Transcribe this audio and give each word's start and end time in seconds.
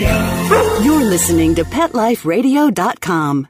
Radio. 0.00 0.82
You're 0.82 1.04
listening 1.04 1.54
to 1.54 1.64
PetLifeRadio.com. 1.64 3.48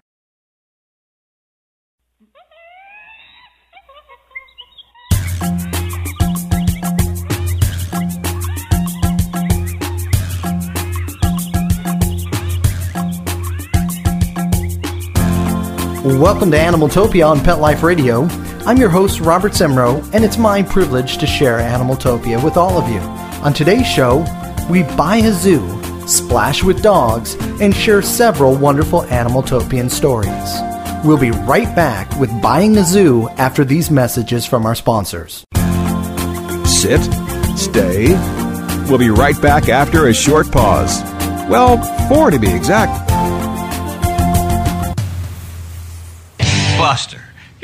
Welcome 16.04 16.52
to 16.52 16.56
Animaltopia 16.56 17.28
on 17.28 17.40
Pet 17.40 17.58
Life 17.58 17.82
Radio. 17.82 18.28
I'm 18.64 18.76
your 18.76 18.88
host, 18.88 19.20
Robert 19.20 19.52
Semro, 19.52 20.08
and 20.14 20.24
it's 20.24 20.38
my 20.38 20.62
privilege 20.62 21.18
to 21.18 21.26
share 21.26 21.58
Animaltopia 21.58 22.42
with 22.42 22.56
all 22.56 22.78
of 22.78 22.88
you. 22.88 23.00
On 23.44 23.52
today's 23.52 23.86
show, 23.86 24.24
we 24.70 24.84
buy 24.96 25.16
a 25.16 25.32
zoo, 25.32 25.60
splash 26.06 26.62
with 26.62 26.82
dogs, 26.82 27.34
and 27.60 27.74
share 27.74 28.02
several 28.02 28.56
wonderful 28.56 29.02
Animaltopian 29.02 29.90
stories. 29.90 30.60
We'll 31.04 31.18
be 31.18 31.30
right 31.30 31.74
back 31.76 32.18
with 32.18 32.30
Buying 32.42 32.76
a 32.78 32.84
Zoo 32.84 33.28
after 33.30 33.64
these 33.64 33.90
messages 33.90 34.46
from 34.46 34.66
our 34.66 34.74
sponsors. 34.74 35.44
Sit, 36.64 37.02
stay. 37.56 38.08
We'll 38.88 38.98
be 38.98 39.10
right 39.10 39.40
back 39.40 39.68
after 39.68 40.08
a 40.08 40.14
short 40.14 40.50
pause. 40.50 41.02
Well, 41.48 41.78
four 42.08 42.30
to 42.30 42.38
be 42.38 42.50
exact. 42.50 43.08
Buster, 46.78 47.22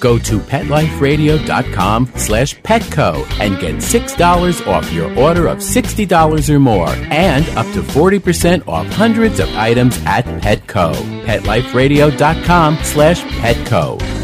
Go 0.00 0.18
to 0.18 0.38
PetLifeRadio.com 0.38 2.12
slash 2.16 2.54
Petco 2.60 3.26
and 3.40 3.58
get 3.60 3.76
$6 3.76 4.66
off 4.66 4.92
your 4.92 5.16
order 5.18 5.46
of 5.46 5.58
$60 5.58 6.50
or 6.50 6.60
more 6.60 6.88
and 6.88 7.48
up 7.50 7.66
to 7.74 7.82
40% 7.82 8.66
off 8.68 8.86
hundreds 8.88 9.40
of 9.40 9.48
items 9.56 9.98
at 10.04 10.24
Petco. 10.42 10.94
PetLifeRadio.com 11.24 12.76
slash 12.82 13.22
Petco. 13.22 14.23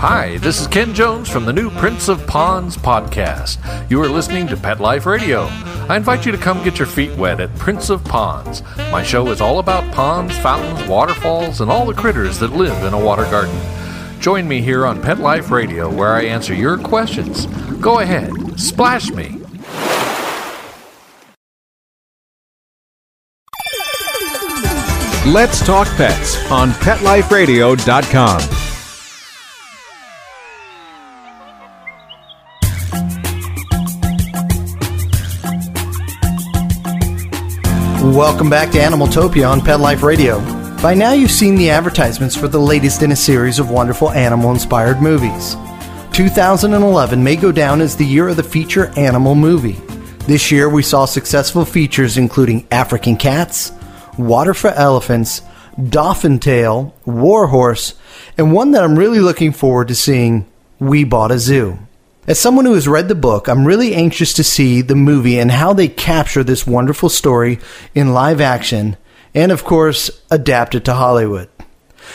Hi, 0.00 0.38
this 0.38 0.58
is 0.58 0.66
Ken 0.66 0.94
Jones 0.94 1.28
from 1.28 1.44
the 1.44 1.52
new 1.52 1.68
Prince 1.72 2.08
of 2.08 2.26
Ponds 2.26 2.74
podcast. 2.74 3.58
You 3.90 4.02
are 4.02 4.08
listening 4.08 4.46
to 4.46 4.56
Pet 4.56 4.80
Life 4.80 5.04
Radio. 5.04 5.42
I 5.90 5.96
invite 5.98 6.24
you 6.24 6.32
to 6.32 6.38
come 6.38 6.64
get 6.64 6.78
your 6.78 6.86
feet 6.86 7.14
wet 7.18 7.38
at 7.38 7.54
Prince 7.56 7.90
of 7.90 8.02
Ponds. 8.02 8.62
My 8.90 9.02
show 9.02 9.28
is 9.28 9.42
all 9.42 9.58
about 9.58 9.92
ponds, 9.92 10.34
fountains, 10.38 10.88
waterfalls, 10.88 11.60
and 11.60 11.70
all 11.70 11.84
the 11.84 11.92
critters 11.92 12.38
that 12.38 12.54
live 12.54 12.82
in 12.82 12.94
a 12.94 12.98
water 12.98 13.24
garden. 13.24 13.54
Join 14.20 14.48
me 14.48 14.62
here 14.62 14.86
on 14.86 15.02
Pet 15.02 15.18
Life 15.18 15.50
Radio 15.50 15.92
where 15.94 16.14
I 16.14 16.24
answer 16.24 16.54
your 16.54 16.78
questions. 16.78 17.44
Go 17.82 17.98
ahead, 17.98 18.32
splash 18.58 19.10
me. 19.10 19.36
Let's 25.30 25.62
talk 25.66 25.88
pets 25.88 26.50
on 26.50 26.70
PetLifeRadio.com. 26.70 28.59
Welcome 38.10 38.50
back 38.50 38.72
to 38.72 38.78
Animaltopia 38.78 39.48
on 39.48 39.60
Pet 39.60 39.78
Life 39.78 40.02
Radio. 40.02 40.40
By 40.82 40.94
now, 40.94 41.12
you've 41.12 41.30
seen 41.30 41.54
the 41.54 41.70
advertisements 41.70 42.34
for 42.34 42.48
the 42.48 42.58
latest 42.58 43.02
in 43.02 43.12
a 43.12 43.16
series 43.16 43.60
of 43.60 43.70
wonderful 43.70 44.10
animal 44.10 44.50
inspired 44.50 45.00
movies. 45.00 45.54
2011 46.12 47.22
may 47.22 47.36
go 47.36 47.52
down 47.52 47.80
as 47.80 47.94
the 47.94 48.04
year 48.04 48.26
of 48.26 48.36
the 48.36 48.42
feature 48.42 48.88
animal 48.98 49.36
movie. 49.36 49.78
This 50.26 50.50
year, 50.50 50.68
we 50.68 50.82
saw 50.82 51.04
successful 51.04 51.64
features 51.64 52.18
including 52.18 52.66
African 52.72 53.16
Cats, 53.16 53.70
Water 54.18 54.54
for 54.54 54.70
Elephants, 54.70 55.42
Dolphin 55.88 56.40
Tale, 56.40 56.92
Warhorse, 57.06 57.94
and 58.36 58.52
one 58.52 58.72
that 58.72 58.82
I'm 58.82 58.98
really 58.98 59.20
looking 59.20 59.52
forward 59.52 59.86
to 59.86 59.94
seeing 59.94 60.50
We 60.80 61.04
Bought 61.04 61.30
a 61.30 61.38
Zoo. 61.38 61.78
As 62.30 62.38
someone 62.38 62.64
who 62.64 62.74
has 62.74 62.86
read 62.86 63.08
the 63.08 63.16
book, 63.16 63.48
I'm 63.48 63.66
really 63.66 63.92
anxious 63.92 64.32
to 64.34 64.44
see 64.44 64.82
the 64.82 64.94
movie 64.94 65.40
and 65.40 65.50
how 65.50 65.72
they 65.72 65.88
capture 65.88 66.44
this 66.44 66.64
wonderful 66.64 67.08
story 67.08 67.58
in 67.92 68.14
live 68.14 68.40
action 68.40 68.96
and, 69.34 69.50
of 69.50 69.64
course, 69.64 70.22
adapt 70.30 70.76
it 70.76 70.84
to 70.84 70.94
Hollywood. 70.94 71.48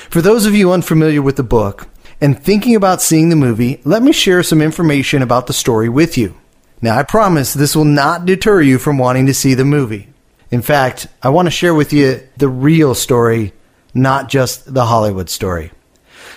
For 0.10 0.22
those 0.22 0.46
of 0.46 0.56
you 0.56 0.72
unfamiliar 0.72 1.22
with 1.22 1.36
the 1.36 1.44
book 1.44 1.90
and 2.22 2.42
thinking 2.42 2.78
about 2.78 3.02
seeing 3.02 3.28
the 3.28 3.36
movie, 3.36 3.82
let 3.84 4.02
me 4.02 4.14
share 4.14 4.42
some 4.42 4.62
information 4.62 5.22
about 5.22 5.48
the 5.48 5.54
story 5.54 5.90
with 5.90 6.18
you. 6.18 6.34
Now, 6.82 6.98
I 6.98 7.04
promise 7.04 7.54
this 7.54 7.76
will 7.76 7.84
not 7.84 8.26
deter 8.26 8.62
you 8.62 8.80
from 8.80 8.98
wanting 8.98 9.26
to 9.26 9.34
see 9.34 9.54
the 9.54 9.66
movie. 9.66 10.08
In 10.50 10.62
fact, 10.62 11.08
I 11.22 11.28
want 11.28 11.48
to 11.48 11.52
share 11.52 11.76
with 11.76 11.92
you 11.92 12.26
the 12.38 12.48
real 12.48 12.96
story, 12.96 13.52
not 13.94 14.30
just 14.30 14.74
the 14.74 14.86
Hollywood 14.86 15.30
story. 15.30 15.72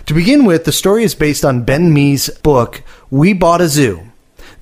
To 0.08 0.14
begin 0.14 0.46
with, 0.46 0.64
the 0.64 0.72
story 0.72 1.04
is 1.04 1.14
based 1.14 1.44
on 1.44 1.64
Ben 1.64 1.92
Mee's 1.92 2.30
book, 2.30 2.82
We 3.10 3.34
Bought 3.34 3.60
a 3.60 3.68
Zoo. 3.68 4.10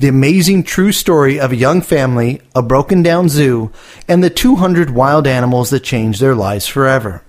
The 0.00 0.08
amazing 0.08 0.64
true 0.64 0.90
story 0.90 1.38
of 1.38 1.52
a 1.52 1.56
young 1.56 1.82
family, 1.82 2.42
a 2.56 2.62
broken 2.62 3.00
down 3.00 3.28
zoo, 3.28 3.70
and 4.08 4.24
the 4.24 4.28
200 4.28 4.90
wild 4.90 5.24
animals 5.24 5.70
that 5.70 5.84
changed 5.84 6.20
their 6.20 6.34
lives 6.34 6.66
forever. 6.66 7.22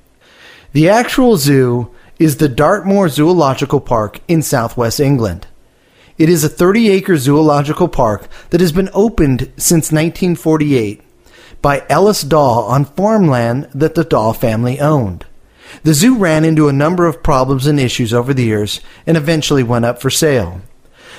The 0.73 0.89
actual 0.89 1.37
zoo 1.37 1.91
is 2.17 2.37
the 2.37 2.49
Dartmoor 2.49 3.09
Zoological 3.09 3.79
Park 3.79 4.19
in 4.27 4.41
southwest 4.41 4.99
England. 4.99 5.45
It 6.17 6.27
is 6.27 6.43
a 6.43 6.49
30 6.49 6.89
acre 6.89 7.17
zoological 7.17 7.87
park 7.87 8.27
that 8.49 8.61
has 8.61 8.71
been 8.71 8.89
opened 8.95 9.41
since 9.57 9.91
1948 9.91 11.03
by 11.61 11.85
Ellis 11.87 12.23
Daw 12.23 12.65
on 12.65 12.83
farmland 12.83 13.69
that 13.75 13.93
the 13.93 14.03
Daw 14.03 14.33
family 14.33 14.79
owned. 14.79 15.27
The 15.83 15.93
zoo 15.93 16.17
ran 16.17 16.45
into 16.45 16.67
a 16.67 16.73
number 16.73 17.05
of 17.05 17.23
problems 17.23 17.67
and 17.67 17.79
issues 17.79 18.13
over 18.13 18.33
the 18.33 18.45
years 18.45 18.81
and 19.05 19.17
eventually 19.17 19.63
went 19.63 19.85
up 19.85 20.01
for 20.01 20.09
sale. 20.09 20.61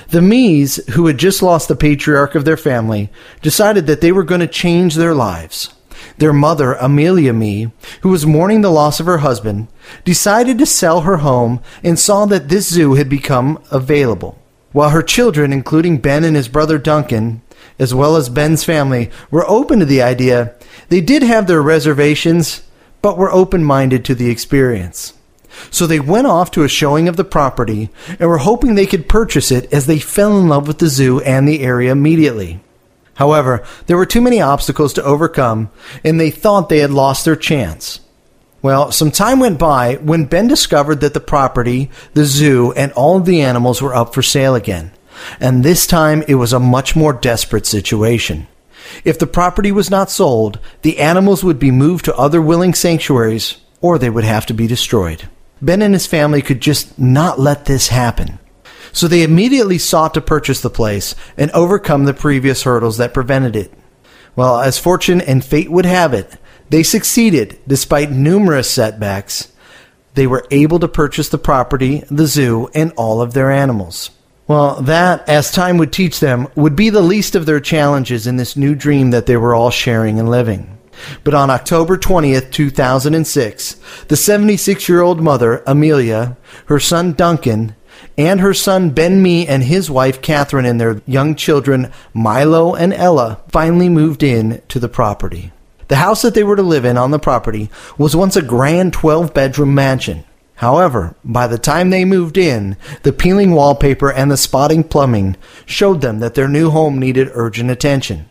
The 0.09 0.21
Mees, 0.21 0.77
who 0.91 1.07
had 1.07 1.17
just 1.17 1.43
lost 1.43 1.67
the 1.67 1.75
patriarch 1.75 2.33
of 2.33 2.45
their 2.45 2.57
family, 2.57 3.09
decided 3.41 3.85
that 3.87 4.01
they 4.01 4.11
were 4.11 4.23
going 4.23 4.41
to 4.41 4.47
change 4.47 4.95
their 4.95 5.13
lives. 5.13 5.73
Their 6.17 6.33
mother, 6.33 6.73
Amelia 6.73 7.33
Mee, 7.33 7.71
who 8.01 8.09
was 8.09 8.25
mourning 8.25 8.61
the 8.61 8.71
loss 8.71 8.99
of 8.99 9.05
her 9.05 9.19
husband, 9.19 9.67
decided 10.03 10.57
to 10.57 10.65
sell 10.65 11.01
her 11.01 11.17
home 11.17 11.61
and 11.83 11.99
saw 11.99 12.25
that 12.25 12.49
this 12.49 12.67
zoo 12.69 12.95
had 12.95 13.09
become 13.09 13.61
available. 13.71 14.39
While 14.71 14.89
her 14.91 15.01
children, 15.01 15.51
including 15.51 15.97
Ben 15.97 16.23
and 16.23 16.35
his 16.35 16.47
brother 16.47 16.77
Duncan, 16.77 17.41
as 17.77 17.93
well 17.93 18.15
as 18.15 18.29
Ben's 18.29 18.63
family, 18.63 19.09
were 19.31 19.49
open 19.49 19.79
to 19.79 19.85
the 19.85 20.01
idea, 20.01 20.55
they 20.89 21.01
did 21.01 21.23
have 21.23 21.47
their 21.47 21.61
reservations, 21.61 22.61
but 23.01 23.17
were 23.17 23.31
open 23.31 23.63
minded 23.63 24.05
to 24.05 24.15
the 24.15 24.29
experience. 24.29 25.13
So 25.71 25.87
they 25.87 25.99
went 25.99 26.27
off 26.27 26.51
to 26.51 26.63
a 26.63 26.69
showing 26.69 27.07
of 27.07 27.17
the 27.17 27.23
property 27.23 27.89
and 28.07 28.29
were 28.29 28.37
hoping 28.37 28.75
they 28.75 28.85
could 28.85 29.09
purchase 29.09 29.51
it 29.51 29.71
as 29.73 29.85
they 29.85 29.99
fell 29.99 30.39
in 30.39 30.47
love 30.47 30.67
with 30.67 30.79
the 30.79 30.87
zoo 30.87 31.19
and 31.21 31.47
the 31.47 31.61
area 31.61 31.91
immediately. 31.91 32.59
However, 33.15 33.63
there 33.87 33.97
were 33.97 34.05
too 34.05 34.21
many 34.21 34.39
obstacles 34.39 34.93
to 34.93 35.03
overcome, 35.03 35.69
and 36.05 36.19
they 36.19 36.31
thought 36.31 36.69
they 36.69 36.79
had 36.79 36.91
lost 36.91 37.25
their 37.25 37.35
chance. 37.35 37.99
Well, 38.61 38.91
some 38.91 39.11
time 39.11 39.39
went 39.39 39.59
by 39.59 39.95
when 39.95 40.25
Ben 40.25 40.47
discovered 40.47 41.01
that 41.01 41.13
the 41.13 41.19
property, 41.19 41.89
the 42.13 42.25
zoo, 42.25 42.71
and 42.73 42.91
all 42.93 43.17
of 43.17 43.25
the 43.25 43.41
animals 43.41 43.81
were 43.81 43.95
up 43.95 44.13
for 44.13 44.21
sale 44.21 44.55
again. 44.55 44.91
And 45.39 45.63
this 45.63 45.85
time 45.85 46.23
it 46.27 46.35
was 46.35 46.53
a 46.53 46.59
much 46.59 46.95
more 46.95 47.11
desperate 47.11 47.65
situation. 47.65 48.47
If 49.03 49.19
the 49.19 49.27
property 49.27 49.71
was 49.71 49.89
not 49.89 50.11
sold, 50.11 50.59
the 50.81 50.99
animals 50.99 51.43
would 51.43 51.59
be 51.59 51.71
moved 51.71 52.05
to 52.05 52.15
other 52.15 52.41
willing 52.41 52.73
sanctuaries, 52.73 53.57
or 53.81 53.97
they 53.97 54.09
would 54.09 54.23
have 54.23 54.45
to 54.47 54.53
be 54.53 54.67
destroyed. 54.67 55.27
Ben 55.61 55.81
and 55.81 55.93
his 55.93 56.07
family 56.07 56.41
could 56.41 56.61
just 56.61 56.97
not 56.97 57.39
let 57.39 57.65
this 57.65 57.89
happen. 57.89 58.39
So 58.91 59.07
they 59.07 59.23
immediately 59.23 59.77
sought 59.77 60.13
to 60.15 60.21
purchase 60.21 60.61
the 60.61 60.69
place 60.69 61.15
and 61.37 61.51
overcome 61.51 62.05
the 62.05 62.13
previous 62.13 62.63
hurdles 62.63 62.97
that 62.97 63.13
prevented 63.13 63.55
it. 63.55 63.73
Well, 64.35 64.59
as 64.59 64.79
fortune 64.79 65.21
and 65.21 65.43
fate 65.43 65.69
would 65.69 65.85
have 65.85 66.13
it, 66.13 66.37
they 66.69 66.83
succeeded 66.83 67.59
despite 67.67 68.11
numerous 68.11 68.69
setbacks. 68.69 69.51
They 70.13 70.27
were 70.27 70.45
able 70.49 70.79
to 70.79 70.87
purchase 70.87 71.29
the 71.29 71.37
property, 71.37 72.03
the 72.09 72.25
zoo, 72.25 72.69
and 72.73 72.91
all 72.95 73.21
of 73.21 73.33
their 73.33 73.51
animals. 73.51 74.11
Well, 74.49 74.81
that, 74.81 75.29
as 75.29 75.51
time 75.51 75.77
would 75.77 75.93
teach 75.93 76.19
them, 76.19 76.47
would 76.55 76.75
be 76.75 76.89
the 76.89 77.03
least 77.03 77.35
of 77.35 77.45
their 77.45 77.59
challenges 77.59 78.25
in 78.25 78.37
this 78.37 78.57
new 78.57 78.73
dream 78.73 79.11
that 79.11 79.27
they 79.27 79.37
were 79.37 79.53
all 79.53 79.69
sharing 79.69 80.19
and 80.19 80.27
living. 80.27 80.79
But 81.23 81.35
on 81.35 81.51
October 81.51 81.99
20th, 81.99 82.51
2006, 82.51 83.75
the 84.07 84.17
76 84.17 84.89
year 84.89 85.01
old 85.01 85.21
mother, 85.21 85.61
Amelia, 85.67 86.35
her 86.65 86.79
son 86.79 87.13
Duncan, 87.13 87.75
and 88.17 88.39
her 88.39 88.55
son 88.55 88.89
Ben 88.89 89.21
Mee 89.21 89.45
and 89.45 89.61
his 89.61 89.91
wife 89.91 90.19
Catherine 90.19 90.65
and 90.65 90.81
their 90.81 91.03
young 91.05 91.35
children 91.35 91.91
Milo 92.11 92.73
and 92.73 92.91
Ella 92.91 93.41
finally 93.49 93.87
moved 93.87 94.23
in 94.23 94.63
to 94.69 94.79
the 94.79 94.89
property. 94.89 95.51
The 95.89 95.97
house 95.97 96.23
that 96.23 96.33
they 96.33 96.43
were 96.43 96.55
to 96.55 96.63
live 96.63 96.85
in 96.85 96.97
on 96.97 97.11
the 97.11 97.19
property 97.19 97.69
was 97.99 98.15
once 98.15 98.35
a 98.35 98.41
grand 98.41 98.93
12 98.93 99.31
bedroom 99.31 99.75
mansion. 99.75 100.23
However, 100.59 101.15
by 101.23 101.47
the 101.47 101.57
time 101.57 101.89
they 101.89 102.03
moved 102.03 102.37
in, 102.37 102.75
the 103.03 103.13
peeling 103.13 103.51
wallpaper 103.51 104.11
and 104.11 104.29
the 104.29 104.35
spotting 104.35 104.83
plumbing 104.83 105.37
showed 105.65 106.01
them 106.01 106.19
that 106.19 106.35
their 106.35 106.49
new 106.49 106.69
home 106.69 106.99
needed 106.99 107.31
urgent 107.33 107.71
attention. 107.71 108.27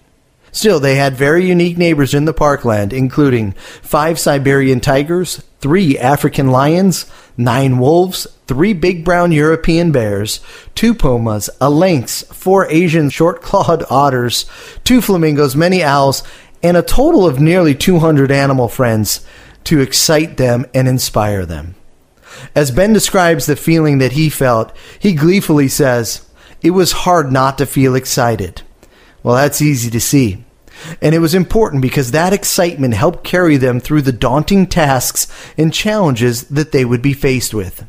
Still, 0.53 0.79
they 0.79 0.97
had 0.97 1.17
very 1.17 1.47
unique 1.47 1.79
neighbors 1.79 2.13
in 2.13 2.27
the 2.27 2.35
parkland, 2.35 2.93
including 2.93 3.53
five 3.81 4.19
Siberian 4.19 4.79
tigers, 4.79 5.43
three 5.61 5.99
African 5.99 6.49
lions, 6.49 7.07
nine 7.39 7.79
wolves, 7.79 8.27
three 8.47 8.75
big 8.75 9.07
brown 9.07 9.33
European 9.33 9.91
bears, 9.91 10.41
two 10.75 10.93
pumas, 10.93 11.49
a 11.63 11.71
lynx, 11.71 12.25
four 12.25 12.67
Asian 12.69 13.09
short 13.09 13.41
clawed 13.41 13.85
otters, 13.89 14.45
two 14.85 15.01
flamingos, 15.01 15.57
many 15.57 15.83
owls, 15.83 16.23
and 16.63 16.77
a 16.77 16.83
total 16.83 17.27
of 17.27 17.41
nearly 17.41 17.75
200 17.75 18.31
animal 18.31 18.69
friends 18.69 19.25
to 19.65 19.81
excite 19.81 20.37
them 20.37 20.67
and 20.75 20.87
inspire 20.87 21.47
them. 21.47 21.75
As 22.55 22.71
Ben 22.71 22.93
describes 22.93 23.47
the 23.47 23.57
feeling 23.57 23.99
that 23.99 24.13
he 24.13 24.29
felt, 24.29 24.75
he 24.99 25.15
gleefully 25.15 25.69
says, 25.69 26.29
It 26.63 26.71
was 26.71 26.93
hard 26.93 27.33
not 27.33 27.59
to 27.59 27.67
feel 27.67 27.95
excited. 27.95 28.63
Well, 29.23 29.37
that's 29.37 29.63
easy 29.63 29.91
to 29.91 30.01
see. 30.01 30.45
And 31.03 31.15
it 31.15 31.19
was 31.19 31.35
important 31.35 31.83
because 31.83 32.13
that 32.13 32.33
excitement 32.33 32.95
helped 32.95 33.25
carry 33.25 33.57
them 33.57 33.81
through 33.81 34.03
the 34.03 34.13
daunting 34.13 34.67
tasks 34.67 35.27
and 35.57 35.73
challenges 35.73 36.45
that 36.45 36.73
they 36.73 36.85
would 36.85 37.03
be 37.03 37.13
faced 37.13 37.53
with. 37.53 37.85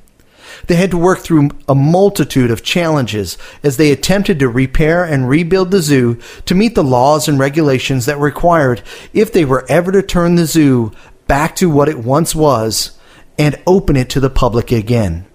They 0.68 0.76
had 0.76 0.92
to 0.92 0.98
work 0.98 1.20
through 1.20 1.50
a 1.68 1.76
multitude 1.76 2.52
of 2.52 2.64
challenges 2.64 3.38
as 3.64 3.78
they 3.78 3.92
attempted 3.92 4.40
to 4.40 4.50
repair 4.50 5.04
and 5.04 5.30
rebuild 5.30 5.72
the 5.72 5.82
zoo 5.82 6.20
to 6.46 6.56
meet 6.56 6.76
the 6.76 6.84
laws 6.84 7.28
and 7.28 7.40
regulations 7.40 8.06
that 8.06 8.20
required 8.20 8.82
if 9.14 9.32
they 9.32 9.46
were 9.46 9.66
ever 9.70 9.92
to 9.92 10.02
turn 10.02 10.36
the 10.36 10.46
zoo 10.46 10.92
back 11.28 11.56
to 11.58 11.70
what 11.70 11.90
it 11.90 12.00
once 12.00 12.36
was 12.36 12.99
and 13.40 13.60
open 13.66 13.96
it 13.96 14.10
to 14.10 14.20
the 14.20 14.30
public 14.30 14.72
again. 14.72 15.26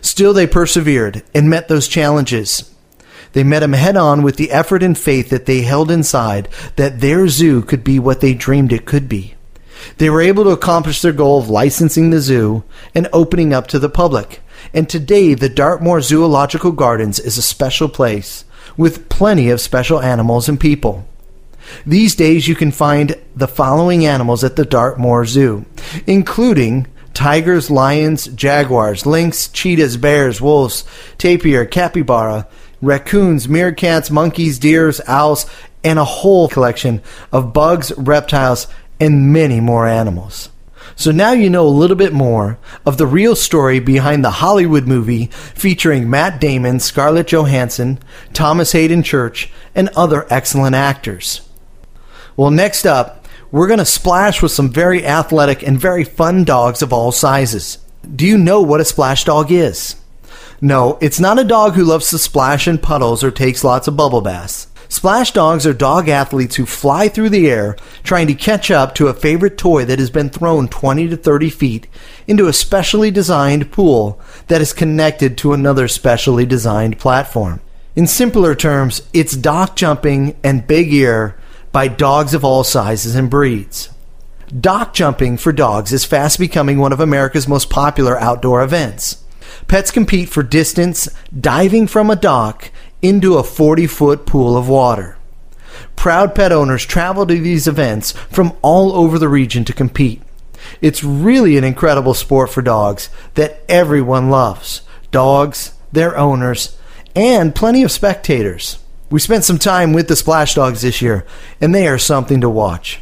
Still, 0.00 0.32
they 0.32 0.46
persevered 0.46 1.22
and 1.34 1.48
met 1.48 1.68
those 1.68 1.86
challenges. 1.86 2.74
They 3.32 3.44
met 3.44 3.62
him 3.62 3.74
head 3.74 3.96
on 3.96 4.22
with 4.22 4.36
the 4.36 4.50
effort 4.50 4.82
and 4.82 4.96
faith 4.96 5.28
that 5.28 5.46
they 5.46 5.60
held 5.60 5.90
inside 5.90 6.48
that 6.76 7.00
their 7.00 7.28
zoo 7.28 7.62
could 7.62 7.84
be 7.84 7.98
what 7.98 8.20
they 8.20 8.32
dreamed 8.32 8.72
it 8.72 8.86
could 8.86 9.08
be. 9.08 9.34
They 9.98 10.08
were 10.08 10.22
able 10.22 10.44
to 10.44 10.50
accomplish 10.50 11.02
their 11.02 11.12
goal 11.12 11.38
of 11.40 11.50
licensing 11.50 12.10
the 12.10 12.20
zoo 12.20 12.64
and 12.94 13.08
opening 13.12 13.52
up 13.52 13.66
to 13.68 13.78
the 13.78 13.90
public. 13.90 14.40
And 14.72 14.88
today, 14.88 15.34
the 15.34 15.50
Dartmoor 15.50 16.00
Zoological 16.00 16.72
Gardens 16.72 17.20
is 17.20 17.36
a 17.36 17.42
special 17.42 17.88
place 17.88 18.44
with 18.76 19.08
plenty 19.08 19.50
of 19.50 19.60
special 19.60 20.00
animals 20.00 20.48
and 20.48 20.58
people. 20.58 21.06
These 21.84 22.14
days, 22.14 22.48
you 22.48 22.54
can 22.54 22.72
find 22.72 23.16
the 23.34 23.48
following 23.48 24.06
animals 24.06 24.44
at 24.44 24.56
the 24.56 24.64
Dartmoor 24.64 25.26
Zoo, 25.26 25.66
including 26.06 26.86
tigers, 27.16 27.70
lions, 27.70 28.26
jaguars, 28.26 29.06
lynx, 29.06 29.48
cheetahs, 29.48 29.96
bears, 29.96 30.38
wolves, 30.38 30.84
tapir, 31.16 31.64
capybara, 31.64 32.46
raccoons, 32.82 33.46
meerkats, 33.46 34.10
monkeys, 34.10 34.58
deers, 34.58 35.00
owls, 35.08 35.46
and 35.82 35.98
a 35.98 36.04
whole 36.04 36.46
collection 36.46 37.00
of 37.32 37.54
bugs, 37.54 37.90
reptiles, 37.96 38.66
and 39.00 39.32
many 39.32 39.60
more 39.60 39.86
animals. 39.86 40.50
So 40.94 41.10
now 41.10 41.32
you 41.32 41.48
know 41.48 41.66
a 41.66 41.68
little 41.68 41.96
bit 41.96 42.12
more 42.12 42.58
of 42.84 42.98
the 42.98 43.06
real 43.06 43.34
story 43.34 43.80
behind 43.80 44.22
the 44.22 44.30
Hollywood 44.30 44.86
movie 44.86 45.26
featuring 45.26 46.10
Matt 46.10 46.38
Damon, 46.38 46.80
Scarlett 46.80 47.28
Johansson, 47.28 47.98
Thomas 48.34 48.72
Haden 48.72 49.02
Church, 49.02 49.50
and 49.74 49.88
other 49.96 50.26
excellent 50.28 50.74
actors. 50.74 51.40
Well, 52.36 52.50
next 52.50 52.84
up, 52.84 53.25
we're 53.56 53.66
going 53.66 53.78
to 53.78 53.86
splash 53.86 54.42
with 54.42 54.52
some 54.52 54.68
very 54.68 55.06
athletic 55.06 55.62
and 55.62 55.80
very 55.80 56.04
fun 56.04 56.44
dogs 56.44 56.82
of 56.82 56.92
all 56.92 57.10
sizes. 57.10 57.78
Do 58.14 58.26
you 58.26 58.36
know 58.36 58.60
what 58.60 58.82
a 58.82 58.84
splash 58.84 59.24
dog 59.24 59.50
is? 59.50 59.96
No, 60.60 60.98
it's 61.00 61.18
not 61.18 61.38
a 61.38 61.44
dog 61.44 61.72
who 61.72 61.82
loves 61.82 62.10
to 62.10 62.18
splash 62.18 62.68
in 62.68 62.76
puddles 62.76 63.24
or 63.24 63.30
takes 63.30 63.64
lots 63.64 63.88
of 63.88 63.96
bubble 63.96 64.20
baths. 64.20 64.66
Splash 64.90 65.30
dogs 65.32 65.66
are 65.66 65.72
dog 65.72 66.06
athletes 66.06 66.56
who 66.56 66.66
fly 66.66 67.08
through 67.08 67.30
the 67.30 67.48
air 67.48 67.76
trying 68.04 68.26
to 68.26 68.34
catch 68.34 68.70
up 68.70 68.94
to 68.94 69.08
a 69.08 69.14
favorite 69.14 69.56
toy 69.56 69.86
that 69.86 69.98
has 69.98 70.10
been 70.10 70.28
thrown 70.28 70.68
20 70.68 71.08
to 71.08 71.16
30 71.16 71.48
feet 71.48 71.86
into 72.26 72.48
a 72.48 72.52
specially 72.52 73.10
designed 73.10 73.72
pool 73.72 74.20
that 74.48 74.60
is 74.60 74.74
connected 74.74 75.38
to 75.38 75.54
another 75.54 75.88
specially 75.88 76.44
designed 76.44 76.98
platform. 76.98 77.62
In 77.94 78.06
simpler 78.06 78.54
terms, 78.54 79.00
it's 79.14 79.34
dock 79.34 79.76
jumping 79.76 80.36
and 80.44 80.66
big 80.66 80.92
air 80.92 81.38
by 81.72 81.88
dogs 81.88 82.34
of 82.34 82.44
all 82.44 82.64
sizes 82.64 83.14
and 83.14 83.30
breeds. 83.30 83.90
Dock 84.60 84.94
jumping 84.94 85.36
for 85.36 85.52
dogs 85.52 85.92
is 85.92 86.04
fast 86.04 86.38
becoming 86.38 86.78
one 86.78 86.92
of 86.92 87.00
America's 87.00 87.48
most 87.48 87.68
popular 87.68 88.18
outdoor 88.18 88.62
events. 88.62 89.24
Pets 89.66 89.90
compete 89.90 90.28
for 90.28 90.42
distance 90.42 91.08
diving 91.38 91.86
from 91.86 92.10
a 92.10 92.16
dock 92.16 92.70
into 93.02 93.36
a 93.36 93.42
40 93.42 93.86
foot 93.86 94.26
pool 94.26 94.56
of 94.56 94.68
water. 94.68 95.16
Proud 95.96 96.34
pet 96.34 96.52
owners 96.52 96.86
travel 96.86 97.26
to 97.26 97.34
these 97.34 97.66
events 97.66 98.12
from 98.12 98.56
all 98.62 98.92
over 98.92 99.18
the 99.18 99.28
region 99.28 99.64
to 99.64 99.72
compete. 99.72 100.22
It's 100.80 101.04
really 101.04 101.56
an 101.56 101.64
incredible 101.64 102.14
sport 102.14 102.50
for 102.50 102.62
dogs 102.62 103.08
that 103.34 103.62
everyone 103.68 104.30
loves 104.30 104.82
dogs, 105.10 105.72
their 105.92 106.16
owners, 106.16 106.76
and 107.14 107.54
plenty 107.54 107.82
of 107.82 107.90
spectators. 107.90 108.78
We 109.08 109.20
spent 109.20 109.44
some 109.44 109.58
time 109.58 109.92
with 109.92 110.08
the 110.08 110.16
Splash 110.16 110.54
Dogs 110.54 110.82
this 110.82 111.00
year, 111.00 111.24
and 111.60 111.74
they 111.74 111.86
are 111.86 111.98
something 111.98 112.40
to 112.40 112.50
watch. 112.50 113.00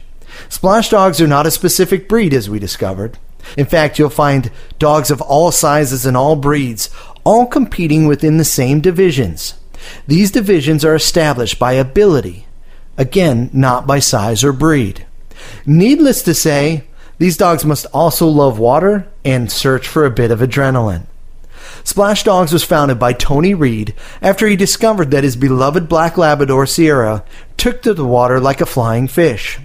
Splash 0.48 0.90
Dogs 0.90 1.20
are 1.20 1.26
not 1.26 1.46
a 1.46 1.50
specific 1.50 2.08
breed, 2.08 2.34
as 2.34 2.50
we 2.50 2.58
discovered. 2.58 3.18
In 3.56 3.66
fact, 3.66 3.98
you'll 3.98 4.10
find 4.10 4.50
dogs 4.78 5.10
of 5.10 5.22
all 5.22 5.50
sizes 5.50 6.04
and 6.04 6.16
all 6.16 6.36
breeds, 6.36 6.90
all 7.24 7.46
competing 7.46 8.06
within 8.06 8.36
the 8.36 8.44
same 8.44 8.80
divisions. 8.80 9.54
These 10.06 10.30
divisions 10.30 10.84
are 10.84 10.94
established 10.94 11.58
by 11.58 11.72
ability, 11.72 12.46
again, 12.98 13.50
not 13.52 13.86
by 13.86 13.98
size 13.98 14.44
or 14.44 14.52
breed. 14.52 15.06
Needless 15.66 16.22
to 16.22 16.34
say, 16.34 16.84
these 17.18 17.36
dogs 17.36 17.64
must 17.64 17.86
also 17.92 18.26
love 18.26 18.58
water 18.58 19.08
and 19.24 19.50
search 19.50 19.86
for 19.86 20.04
a 20.04 20.10
bit 20.10 20.30
of 20.30 20.40
adrenaline. 20.40 21.06
Splash 21.84 22.24
Dogs 22.24 22.50
was 22.50 22.64
founded 22.64 22.98
by 22.98 23.12
Tony 23.12 23.52
Reed 23.52 23.94
after 24.22 24.46
he 24.46 24.56
discovered 24.56 25.10
that 25.10 25.22
his 25.22 25.36
beloved 25.36 25.86
black 25.86 26.16
Labrador 26.16 26.64
Sierra 26.64 27.22
took 27.58 27.82
to 27.82 27.92
the 27.92 28.06
water 28.06 28.40
like 28.40 28.62
a 28.62 28.66
flying 28.66 29.06
fish. 29.06 29.58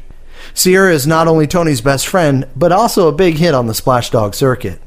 Sierra 0.54 0.94
is 0.94 1.08
not 1.08 1.30
only 1.30 1.48
Tony's 1.48 1.80
best 1.80 2.06
friend, 2.06 2.46
but 2.58 2.74
also 2.74 3.08
a 3.08 3.14
big 3.14 3.38
hit 3.38 3.56
on 3.56 3.68
the 3.68 3.74
Splash 3.74 4.10
Dog 4.10 4.36
circuit. 4.36 4.82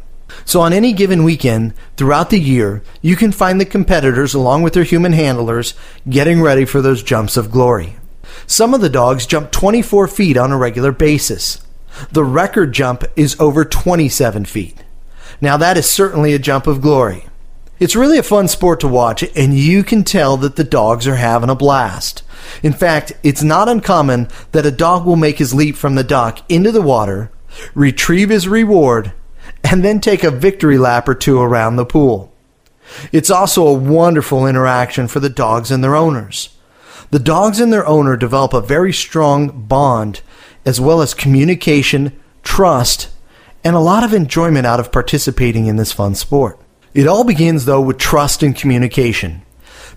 So, 0.44 0.60
on 0.60 0.74
any 0.74 0.92
given 0.92 1.24
weekend 1.24 1.72
throughout 1.96 2.30
the 2.30 2.38
year, 2.38 2.82
you 3.00 3.16
can 3.16 3.32
find 3.32 3.60
the 3.60 3.66
competitors, 3.66 4.34
along 4.34 4.62
with 4.62 4.74
their 4.74 4.84
human 4.84 5.12
handlers, 5.12 5.74
getting 6.08 6.40
ready 6.40 6.64
for 6.64 6.82
those 6.82 7.02
jumps 7.02 7.36
of 7.36 7.50
glory. 7.50 7.96
Some 8.46 8.74
of 8.74 8.80
the 8.80 8.88
dogs 8.88 9.26
jump 9.26 9.50
24 9.50 10.08
feet 10.08 10.36
on 10.36 10.52
a 10.52 10.58
regular 10.58 10.92
basis. 10.92 11.64
The 12.10 12.24
record 12.24 12.72
jump 12.72 13.04
is 13.16 13.38
over 13.40 13.64
27 13.64 14.44
feet. 14.46 14.81
Now, 15.40 15.56
that 15.56 15.76
is 15.76 15.88
certainly 15.88 16.32
a 16.32 16.38
jump 16.38 16.66
of 16.66 16.80
glory. 16.80 17.26
It's 17.78 17.96
really 17.96 18.18
a 18.18 18.22
fun 18.22 18.46
sport 18.46 18.78
to 18.80 18.88
watch, 18.88 19.24
and 19.34 19.54
you 19.54 19.82
can 19.82 20.04
tell 20.04 20.36
that 20.36 20.54
the 20.54 20.62
dogs 20.62 21.06
are 21.08 21.16
having 21.16 21.50
a 21.50 21.54
blast. 21.54 22.22
In 22.62 22.72
fact, 22.72 23.12
it's 23.24 23.42
not 23.42 23.68
uncommon 23.68 24.28
that 24.52 24.66
a 24.66 24.70
dog 24.70 25.04
will 25.04 25.16
make 25.16 25.38
his 25.38 25.52
leap 25.52 25.74
from 25.74 25.96
the 25.96 26.04
dock 26.04 26.38
into 26.48 26.70
the 26.70 26.82
water, 26.82 27.32
retrieve 27.74 28.28
his 28.28 28.46
reward, 28.46 29.12
and 29.64 29.84
then 29.84 30.00
take 30.00 30.22
a 30.22 30.30
victory 30.30 30.78
lap 30.78 31.08
or 31.08 31.14
two 31.14 31.40
around 31.40 31.76
the 31.76 31.84
pool. 31.84 32.32
It's 33.10 33.30
also 33.30 33.66
a 33.66 33.72
wonderful 33.72 34.46
interaction 34.46 35.08
for 35.08 35.20
the 35.20 35.28
dogs 35.28 35.70
and 35.70 35.82
their 35.82 35.96
owners. 35.96 36.56
The 37.10 37.18
dogs 37.18 37.60
and 37.60 37.72
their 37.72 37.86
owner 37.86 38.16
develop 38.16 38.54
a 38.54 38.60
very 38.60 38.92
strong 38.92 39.66
bond, 39.66 40.20
as 40.64 40.80
well 40.80 41.02
as 41.02 41.14
communication, 41.14 42.18
trust, 42.42 43.08
and 43.64 43.76
a 43.76 43.80
lot 43.80 44.04
of 44.04 44.12
enjoyment 44.12 44.66
out 44.66 44.80
of 44.80 44.92
participating 44.92 45.66
in 45.66 45.76
this 45.76 45.92
fun 45.92 46.14
sport. 46.14 46.58
It 46.94 47.06
all 47.06 47.24
begins, 47.24 47.64
though, 47.64 47.80
with 47.80 47.98
trust 47.98 48.42
and 48.42 48.54
communication. 48.54 49.42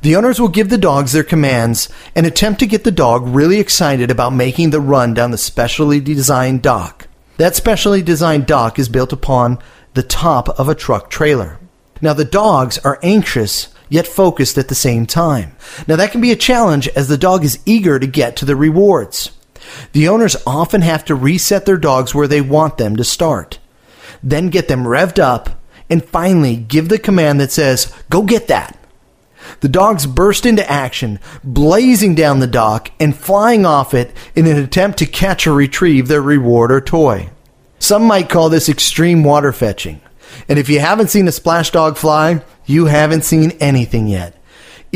The 0.02 0.16
owners 0.16 0.40
will 0.40 0.50
give 0.50 0.70
the 0.70 0.78
dogs 0.78 1.12
their 1.14 1.24
commands 1.24 1.90
and 2.16 2.26
attempt 2.26 2.60
to 2.60 2.68
get 2.68 2.84
the 2.84 2.92
dog 2.92 3.24
really 3.28 3.60
excited 3.60 4.12
about 4.12 4.34
making 4.34 4.70
the 4.70 4.82
run 4.82 5.14
down 5.14 5.32
the 5.32 5.38
specially 5.38 6.00
designed 6.00 6.62
dock. 6.62 7.08
That 7.38 7.56
specially 7.56 8.02
designed 8.02 8.46
dock 8.46 8.80
is 8.80 8.88
built 8.88 9.12
upon 9.12 9.60
the 9.94 10.04
top 10.04 10.48
of 10.60 10.70
a 10.70 10.76
truck 10.76 11.10
trailer. 11.10 11.60
Now, 12.02 12.14
the 12.14 12.26
dogs 12.26 12.78
are 12.80 13.00
anxious 13.02 13.74
yet 13.90 14.08
focused 14.08 14.58
at 14.58 14.68
the 14.68 14.76
same 14.76 15.06
time. 15.06 15.56
Now, 15.88 15.96
that 15.96 16.12
can 16.12 16.22
be 16.22 16.32
a 16.32 16.36
challenge 16.36 16.88
as 16.90 17.08
the 17.08 17.18
dog 17.18 17.44
is 17.44 17.60
eager 17.66 18.00
to 18.00 18.08
get 18.08 18.36
to 18.38 18.46
the 18.46 18.56
rewards. 18.56 19.32
The 19.92 20.08
owners 20.08 20.36
often 20.46 20.82
have 20.82 21.06
to 21.06 21.16
reset 21.16 21.66
their 21.66 21.78
dogs 21.78 22.14
where 22.14 22.28
they 22.28 22.42
want 22.42 22.78
them 22.78 22.96
to 22.96 23.04
start, 23.04 23.60
then 24.22 24.50
get 24.50 24.68
them 24.68 24.84
revved 24.84 25.20
up, 25.20 25.62
and 25.90 26.04
finally 26.04 26.56
give 26.56 26.90
the 26.90 27.00
command 27.00 27.40
that 27.40 27.52
says, 27.52 27.94
Go 28.10 28.24
get 28.24 28.48
that. 28.48 28.78
The 29.60 29.70
dogs 29.70 30.06
burst 30.06 30.46
into 30.46 30.70
action, 30.70 31.20
blazing 31.44 32.16
down 32.16 32.40
the 32.40 32.48
dock 32.48 32.92
and 33.00 33.16
flying 33.16 33.66
off 33.66 33.94
it 33.94 34.12
in 34.36 34.48
an 34.48 34.58
attempt 34.58 35.00
to 35.00 35.06
catch 35.06 35.46
or 35.46 35.54
retrieve 35.54 36.08
their 36.08 36.22
reward 36.22 36.72
or 36.72 36.82
toy. 36.82 37.30
Some 37.80 38.04
might 38.04 38.30
call 38.30 38.50
this 38.50 38.70
extreme 38.70 39.24
water 39.24 39.52
fetching. 39.52 40.02
And 40.50 40.58
if 40.58 40.70
you 40.70 40.80
haven't 40.80 41.10
seen 41.10 41.28
a 41.28 41.32
splash 41.32 41.70
dog 41.72 41.98
fly, 41.98 42.42
you 42.66 42.86
haven't 42.86 43.24
seen 43.24 43.52
anything 43.60 44.08
yet. 44.08 44.36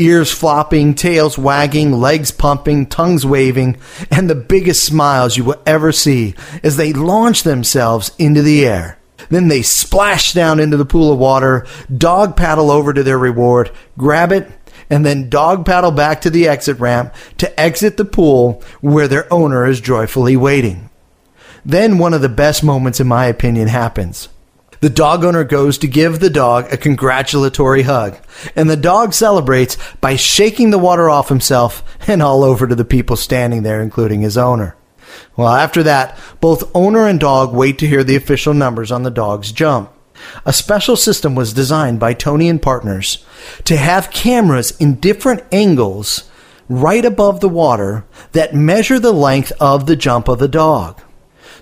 Ears 0.00 0.32
flopping, 0.32 0.94
tails 0.94 1.36
wagging, 1.36 1.92
legs 1.92 2.30
pumping, 2.30 2.86
tongues 2.86 3.26
waving, 3.26 3.76
and 4.10 4.30
the 4.30 4.34
biggest 4.34 4.82
smiles 4.82 5.36
you 5.36 5.44
will 5.44 5.60
ever 5.66 5.92
see 5.92 6.34
as 6.62 6.76
they 6.76 6.92
launch 6.94 7.42
themselves 7.42 8.10
into 8.18 8.40
the 8.40 8.66
air. 8.66 8.98
Then 9.28 9.48
they 9.48 9.60
splash 9.60 10.32
down 10.32 10.58
into 10.58 10.78
the 10.78 10.86
pool 10.86 11.12
of 11.12 11.18
water, 11.18 11.66
dog 11.94 12.34
paddle 12.34 12.70
over 12.70 12.94
to 12.94 13.02
their 13.02 13.18
reward, 13.18 13.70
grab 13.98 14.32
it, 14.32 14.50
and 14.88 15.04
then 15.04 15.28
dog 15.28 15.66
paddle 15.66 15.90
back 15.92 16.22
to 16.22 16.30
the 16.30 16.48
exit 16.48 16.78
ramp 16.80 17.14
to 17.36 17.60
exit 17.60 17.98
the 17.98 18.04
pool 18.06 18.62
where 18.80 19.06
their 19.06 19.30
owner 19.32 19.66
is 19.66 19.82
joyfully 19.82 20.36
waiting. 20.36 20.88
Then 21.64 21.98
one 21.98 22.14
of 22.14 22.22
the 22.22 22.28
best 22.30 22.64
moments, 22.64 23.00
in 23.00 23.06
my 23.06 23.26
opinion, 23.26 23.68
happens. 23.68 24.30
The 24.80 24.88
dog 24.88 25.24
owner 25.24 25.44
goes 25.44 25.76
to 25.78 25.86
give 25.86 26.20
the 26.20 26.30
dog 26.30 26.72
a 26.72 26.78
congratulatory 26.78 27.82
hug, 27.82 28.16
and 28.56 28.70
the 28.70 28.76
dog 28.76 29.12
celebrates 29.12 29.76
by 30.00 30.16
shaking 30.16 30.70
the 30.70 30.78
water 30.78 31.10
off 31.10 31.28
himself 31.28 31.84
and 32.08 32.22
all 32.22 32.42
over 32.42 32.66
to 32.66 32.74
the 32.74 32.84
people 32.84 33.16
standing 33.16 33.62
there, 33.62 33.82
including 33.82 34.22
his 34.22 34.38
owner. 34.38 34.76
Well, 35.36 35.48
after 35.48 35.82
that, 35.82 36.18
both 36.40 36.74
owner 36.74 37.06
and 37.06 37.20
dog 37.20 37.52
wait 37.52 37.78
to 37.80 37.86
hear 37.86 38.02
the 38.02 38.16
official 38.16 38.54
numbers 38.54 38.90
on 38.90 39.02
the 39.02 39.10
dog's 39.10 39.52
jump. 39.52 39.92
A 40.46 40.52
special 40.52 40.96
system 40.96 41.34
was 41.34 41.52
designed 41.52 42.00
by 42.00 42.14
Tony 42.14 42.48
and 42.48 42.60
Partners 42.60 43.24
to 43.64 43.76
have 43.76 44.10
cameras 44.10 44.70
in 44.78 45.00
different 45.00 45.42
angles 45.52 46.30
right 46.70 47.04
above 47.04 47.40
the 47.40 47.48
water 47.48 48.04
that 48.32 48.54
measure 48.54 48.98
the 48.98 49.12
length 49.12 49.52
of 49.60 49.84
the 49.86 49.96
jump 49.96 50.28
of 50.28 50.38
the 50.38 50.48
dog. 50.48 51.02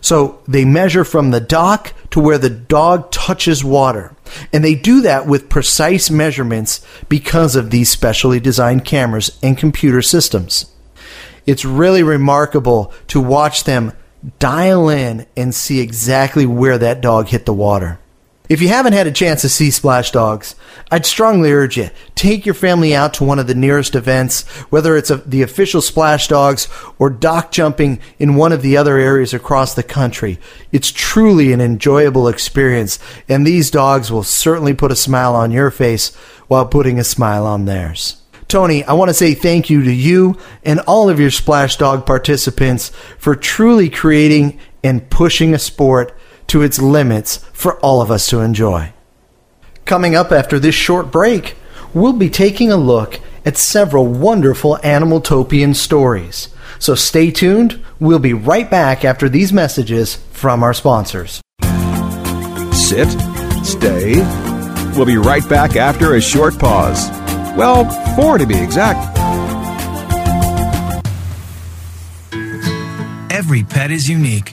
So 0.00 0.40
they 0.46 0.64
measure 0.64 1.04
from 1.04 1.30
the 1.30 1.40
dock 1.40 1.92
to 2.10 2.20
where 2.20 2.38
the 2.38 2.50
dog 2.50 3.10
touches 3.10 3.64
water. 3.64 4.14
And 4.52 4.64
they 4.64 4.74
do 4.74 5.00
that 5.02 5.26
with 5.26 5.48
precise 5.48 6.10
measurements 6.10 6.84
because 7.08 7.56
of 7.56 7.70
these 7.70 7.88
specially 7.88 8.40
designed 8.40 8.84
cameras 8.84 9.38
and 9.42 9.58
computer 9.58 10.02
systems. 10.02 10.70
It's 11.46 11.64
really 11.64 12.02
remarkable 12.02 12.92
to 13.08 13.20
watch 13.20 13.64
them 13.64 13.92
dial 14.38 14.88
in 14.88 15.26
and 15.36 15.54
see 15.54 15.80
exactly 15.80 16.44
where 16.44 16.78
that 16.78 17.00
dog 17.00 17.28
hit 17.28 17.46
the 17.46 17.54
water. 17.54 17.98
If 18.48 18.62
you 18.62 18.68
haven't 18.68 18.94
had 18.94 19.06
a 19.06 19.12
chance 19.12 19.42
to 19.42 19.48
see 19.50 19.70
Splash 19.70 20.10
Dogs, 20.10 20.54
I'd 20.90 21.04
strongly 21.04 21.52
urge 21.52 21.76
you 21.76 21.90
take 22.14 22.46
your 22.46 22.54
family 22.54 22.94
out 22.94 23.12
to 23.14 23.24
one 23.24 23.38
of 23.38 23.46
the 23.46 23.54
nearest 23.54 23.94
events, 23.94 24.46
whether 24.70 24.96
it's 24.96 25.10
a, 25.10 25.18
the 25.18 25.42
official 25.42 25.82
Splash 25.82 26.28
Dogs 26.28 26.66
or 26.98 27.10
dock 27.10 27.52
jumping 27.52 28.00
in 28.18 28.36
one 28.36 28.52
of 28.52 28.62
the 28.62 28.76
other 28.76 28.96
areas 28.96 29.34
across 29.34 29.74
the 29.74 29.82
country. 29.82 30.38
It's 30.72 30.90
truly 30.90 31.52
an 31.52 31.60
enjoyable 31.60 32.26
experience, 32.26 32.98
and 33.28 33.46
these 33.46 33.70
dogs 33.70 34.10
will 34.10 34.22
certainly 34.22 34.72
put 34.72 34.92
a 34.92 34.96
smile 34.96 35.34
on 35.34 35.50
your 35.50 35.70
face 35.70 36.14
while 36.48 36.64
putting 36.64 36.98
a 36.98 37.04
smile 37.04 37.46
on 37.46 37.66
theirs. 37.66 38.22
Tony, 38.48 38.82
I 38.84 38.94
want 38.94 39.10
to 39.10 39.14
say 39.14 39.34
thank 39.34 39.68
you 39.68 39.84
to 39.84 39.92
you 39.92 40.38
and 40.64 40.80
all 40.80 41.10
of 41.10 41.20
your 41.20 41.30
Splash 41.30 41.76
Dog 41.76 42.06
participants 42.06 42.90
for 43.18 43.36
truly 43.36 43.90
creating 43.90 44.58
and 44.82 45.10
pushing 45.10 45.52
a 45.52 45.58
sport 45.58 46.17
to 46.48 46.62
its 46.62 46.78
limits 46.78 47.38
for 47.52 47.78
all 47.80 48.02
of 48.02 48.10
us 48.10 48.26
to 48.28 48.40
enjoy. 48.40 48.92
Coming 49.84 50.14
up 50.14 50.32
after 50.32 50.58
this 50.58 50.74
short 50.74 51.10
break, 51.10 51.56
we'll 51.94 52.12
be 52.12 52.28
taking 52.28 52.70
a 52.70 52.76
look 52.76 53.20
at 53.44 53.56
several 53.56 54.06
wonderful 54.06 54.78
Animaltopian 54.82 55.74
stories. 55.74 56.48
So 56.78 56.94
stay 56.94 57.30
tuned. 57.30 57.82
We'll 57.98 58.18
be 58.18 58.34
right 58.34 58.70
back 58.70 59.04
after 59.04 59.28
these 59.28 59.52
messages 59.52 60.16
from 60.32 60.62
our 60.62 60.74
sponsors. 60.74 61.40
Sit, 62.72 63.08
stay. 63.64 64.16
We'll 64.94 65.06
be 65.06 65.16
right 65.16 65.48
back 65.48 65.76
after 65.76 66.14
a 66.14 66.20
short 66.20 66.58
pause. 66.58 67.08
Well, 67.56 67.88
four 68.14 68.38
to 68.38 68.46
be 68.46 68.60
exact. 68.60 69.16
Every 73.32 73.62
pet 73.62 73.90
is 73.90 74.08
unique. 74.08 74.52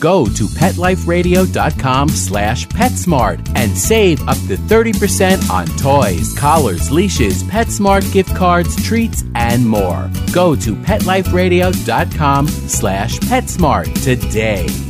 go 0.00 0.24
to 0.24 0.44
PetLifeRadio.com 0.46 2.08
slash 2.08 2.66
PetSmart 2.68 3.52
and 3.54 3.76
save 3.76 4.20
up 4.26 4.38
to 4.48 4.56
30% 4.56 5.50
on 5.50 5.66
toys, 5.76 6.36
collars, 6.36 6.90
leashes, 6.90 7.44
PetSmart 7.44 8.10
gift 8.12 8.34
cards, 8.34 8.82
treats, 8.82 9.22
and 9.34 9.68
more. 9.68 10.10
Go 10.32 10.56
to 10.56 10.74
PetLifeRadio.com 10.74 12.48
slash 12.48 13.18
PetSmart 13.20 14.02
today. 14.02 14.89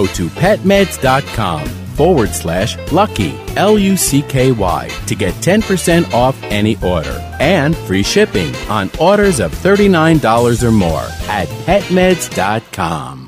Go 0.01 0.07
to 0.13 0.29
petmeds.com 0.29 1.67
forward 1.95 2.29
slash 2.29 2.75
lucky, 2.91 3.39
L 3.55 3.77
U 3.77 3.95
C 3.95 4.23
K 4.23 4.51
Y, 4.51 4.89
to 5.05 5.13
get 5.13 5.35
10% 5.35 6.11
off 6.11 6.41
any 6.43 6.75
order 6.77 7.19
and 7.39 7.77
free 7.77 8.01
shipping 8.01 8.55
on 8.67 8.89
orders 8.99 9.39
of 9.39 9.51
$39 9.51 10.63
or 10.63 10.71
more 10.71 11.07
at 11.29 11.47
petmeds.com. 11.67 13.20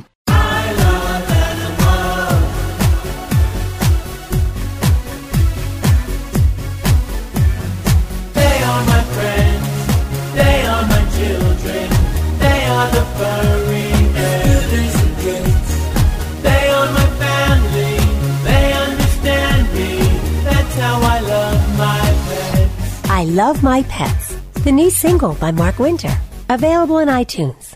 Love 23.34 23.64
My 23.64 23.82
Pets, 23.90 24.36
the 24.64 24.72
new 24.72 24.92
single 24.92 25.34
by 25.34 25.50
Mark 25.50 25.80
Winter, 25.80 26.22
available 26.50 27.00
in 27.00 27.08
iTunes. 27.08 27.73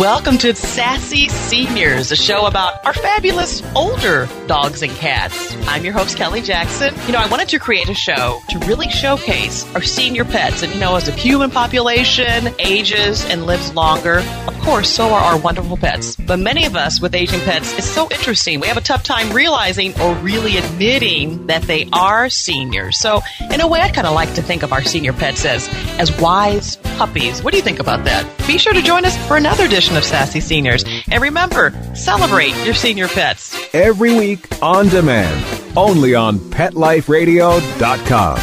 Welcome 0.00 0.38
to 0.38 0.52
Sassy 0.56 1.28
Seniors, 1.28 2.10
a 2.10 2.16
show 2.16 2.46
about 2.46 2.84
our 2.84 2.92
fabulous 2.92 3.62
older 3.76 4.28
dogs 4.48 4.82
and 4.82 4.90
cats. 4.90 5.54
I'm 5.68 5.84
your 5.84 5.92
host, 5.92 6.16
Kelly 6.16 6.42
Jackson. 6.42 6.92
You 7.06 7.12
know, 7.12 7.20
I 7.20 7.28
wanted 7.28 7.48
to 7.50 7.60
create 7.60 7.88
a 7.88 7.94
show 7.94 8.40
to 8.48 8.58
really 8.66 8.88
showcase 8.88 9.64
our 9.72 9.82
senior 9.82 10.24
pets. 10.24 10.64
And, 10.64 10.74
you 10.74 10.80
know, 10.80 10.96
as 10.96 11.06
the 11.06 11.12
human 11.12 11.52
population 11.52 12.52
ages 12.58 13.24
and 13.26 13.46
lives 13.46 13.72
longer, 13.72 14.18
of 14.48 14.58
course, 14.62 14.90
so 14.90 15.10
are 15.10 15.20
our 15.20 15.38
wonderful 15.38 15.76
pets. 15.76 16.16
But 16.16 16.40
many 16.40 16.66
of 16.66 16.74
us 16.74 17.00
with 17.00 17.14
aging 17.14 17.40
pets, 17.40 17.72
it's 17.78 17.86
so 17.86 18.08
interesting. 18.10 18.58
We 18.58 18.66
have 18.66 18.76
a 18.76 18.82
tough 18.82 19.04
time 19.04 19.32
realizing 19.32 19.98
or 20.00 20.16
really 20.16 20.56
admitting 20.56 21.46
that 21.46 21.62
they 21.62 21.88
are 21.92 22.28
seniors. 22.28 22.98
So, 22.98 23.20
in 23.52 23.60
a 23.60 23.68
way, 23.68 23.80
I 23.80 23.90
kind 23.90 24.08
of 24.08 24.14
like 24.14 24.34
to 24.34 24.42
think 24.42 24.64
of 24.64 24.72
our 24.72 24.82
senior 24.82 25.12
pets 25.12 25.44
as, 25.44 25.68
as 26.00 26.10
wise 26.20 26.76
puppies. 26.96 27.44
What 27.44 27.52
do 27.52 27.58
you 27.58 27.62
think 27.62 27.78
about 27.78 28.04
that? 28.06 28.26
Be 28.48 28.58
sure 28.58 28.72
to 28.72 28.82
join 28.82 29.04
us 29.04 29.16
for 29.28 29.36
another 29.36 29.64
edition 29.64 29.83
of 29.92 30.04
Sassy 30.04 30.40
Seniors. 30.40 30.84
And 31.10 31.22
remember, 31.22 31.72
celebrate 31.94 32.54
your 32.64 32.72
senior 32.74 33.08
pets. 33.08 33.54
Every 33.74 34.14
week 34.14 34.46
on 34.62 34.88
demand, 34.88 35.44
only 35.76 36.14
on 36.14 36.38
PetLifeRadio.com. 36.38 38.38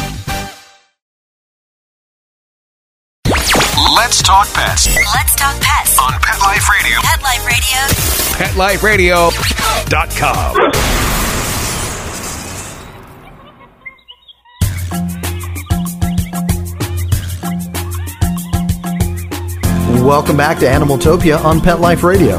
Let's 3.94 4.22
talk 4.22 4.50
pets 4.52 4.86
Let's 4.96 5.34
talk 5.36 5.60
pets 5.60 5.98
on 5.98 6.12
Pet 6.20 6.40
Life 6.40 6.68
Radio. 6.68 6.98
Pet 7.02 7.22
Life 8.56 8.82
Radio. 8.82 9.30
PetLifeRadio.com. 9.30 11.11
Welcome 20.02 20.36
back 20.36 20.58
to 20.58 20.66
Animaltopia 20.66 21.42
on 21.44 21.60
Pet 21.60 21.78
Life 21.78 22.02
Radio. 22.02 22.38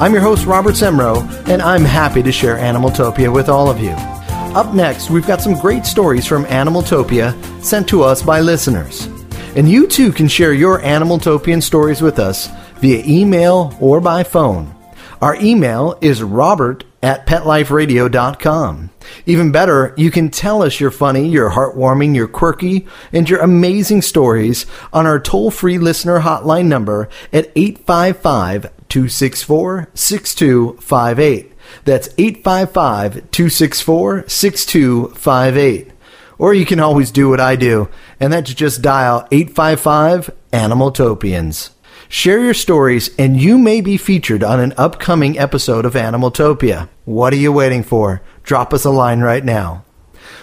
I'm 0.00 0.12
your 0.12 0.20
host, 0.20 0.46
Robert 0.46 0.74
Semro, 0.74 1.22
and 1.48 1.62
I'm 1.62 1.84
happy 1.84 2.24
to 2.24 2.32
share 2.32 2.56
Animaltopia 2.56 3.32
with 3.32 3.48
all 3.48 3.70
of 3.70 3.78
you. 3.78 3.92
Up 3.92 4.74
next, 4.74 5.10
we've 5.10 5.26
got 5.26 5.40
some 5.40 5.54
great 5.54 5.86
stories 5.86 6.26
from 6.26 6.44
Animaltopia 6.46 7.32
sent 7.64 7.88
to 7.90 8.02
us 8.02 8.20
by 8.20 8.40
listeners. 8.40 9.06
And 9.54 9.68
you 9.68 9.86
too 9.86 10.10
can 10.10 10.26
share 10.26 10.52
your 10.52 10.80
Animaltopian 10.80 11.62
stories 11.62 12.02
with 12.02 12.18
us 12.18 12.48
via 12.80 13.04
email 13.06 13.76
or 13.80 14.00
by 14.00 14.24
phone. 14.24 14.74
Our 15.22 15.36
email 15.36 15.96
is 16.00 16.20
robert 16.20 16.82
at 17.04 17.26
petliferadio.com. 17.26 18.90
Even 19.26 19.52
better, 19.52 19.92
you 19.98 20.10
can 20.10 20.30
tell 20.30 20.62
us 20.62 20.80
your 20.80 20.90
funny, 20.90 21.28
your 21.28 21.50
heartwarming, 21.50 22.16
your 22.16 22.26
quirky, 22.26 22.86
and 23.12 23.28
your 23.28 23.40
amazing 23.40 24.00
stories 24.00 24.64
on 24.90 25.06
our 25.06 25.20
toll 25.20 25.50
free 25.50 25.76
listener 25.76 26.20
hotline 26.20 26.64
number 26.64 27.10
at 27.30 27.52
855 27.54 28.62
264 28.88 29.90
6258. 29.92 31.52
That's 31.84 32.08
855 32.16 33.30
264 33.30 34.24
6258. 34.26 35.90
Or 36.38 36.54
you 36.54 36.64
can 36.64 36.80
always 36.80 37.10
do 37.10 37.28
what 37.28 37.38
I 37.38 37.54
do, 37.54 37.90
and 38.18 38.32
that's 38.32 38.54
just 38.54 38.80
dial 38.80 39.28
855 39.30 40.30
Animaltopians. 40.52 41.73
Share 42.14 42.44
your 42.44 42.54
stories, 42.54 43.10
and 43.18 43.40
you 43.40 43.58
may 43.58 43.80
be 43.80 43.96
featured 43.96 44.44
on 44.44 44.60
an 44.60 44.72
upcoming 44.76 45.36
episode 45.36 45.84
of 45.84 45.94
Animaltopia. 45.94 46.88
What 47.04 47.32
are 47.32 47.36
you 47.36 47.50
waiting 47.50 47.82
for? 47.82 48.22
Drop 48.44 48.72
us 48.72 48.84
a 48.84 48.90
line 48.90 49.18
right 49.18 49.44
now. 49.44 49.84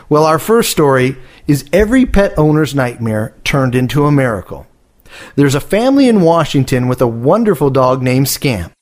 Well, 0.10 0.26
our 0.26 0.38
first 0.38 0.70
story 0.70 1.16
is 1.48 1.64
every 1.72 2.06
pet 2.06 2.38
owner's 2.38 2.76
nightmare 2.76 3.34
turned 3.46 3.74
into 3.74 4.06
a 4.06 4.12
miracle. 4.12 4.68
There's 5.38 5.56
a 5.56 5.62
family 5.62 6.10
in 6.10 6.20
Washington 6.20 6.90
with 6.90 7.02
a 7.02 7.08
wonderful 7.08 7.70
dog 7.70 8.02
named 8.02 8.28
Scamp. 8.28 8.74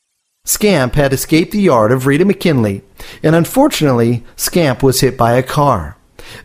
Scamp 0.45 0.95
had 0.95 1.13
escaped 1.13 1.51
the 1.51 1.61
yard 1.61 1.91
of 1.91 2.07
Rita 2.07 2.25
McKinley, 2.25 2.81
and 3.21 3.35
unfortunately, 3.35 4.25
Scamp 4.35 4.81
was 4.81 5.01
hit 5.01 5.15
by 5.15 5.33
a 5.33 5.43
car. 5.43 5.95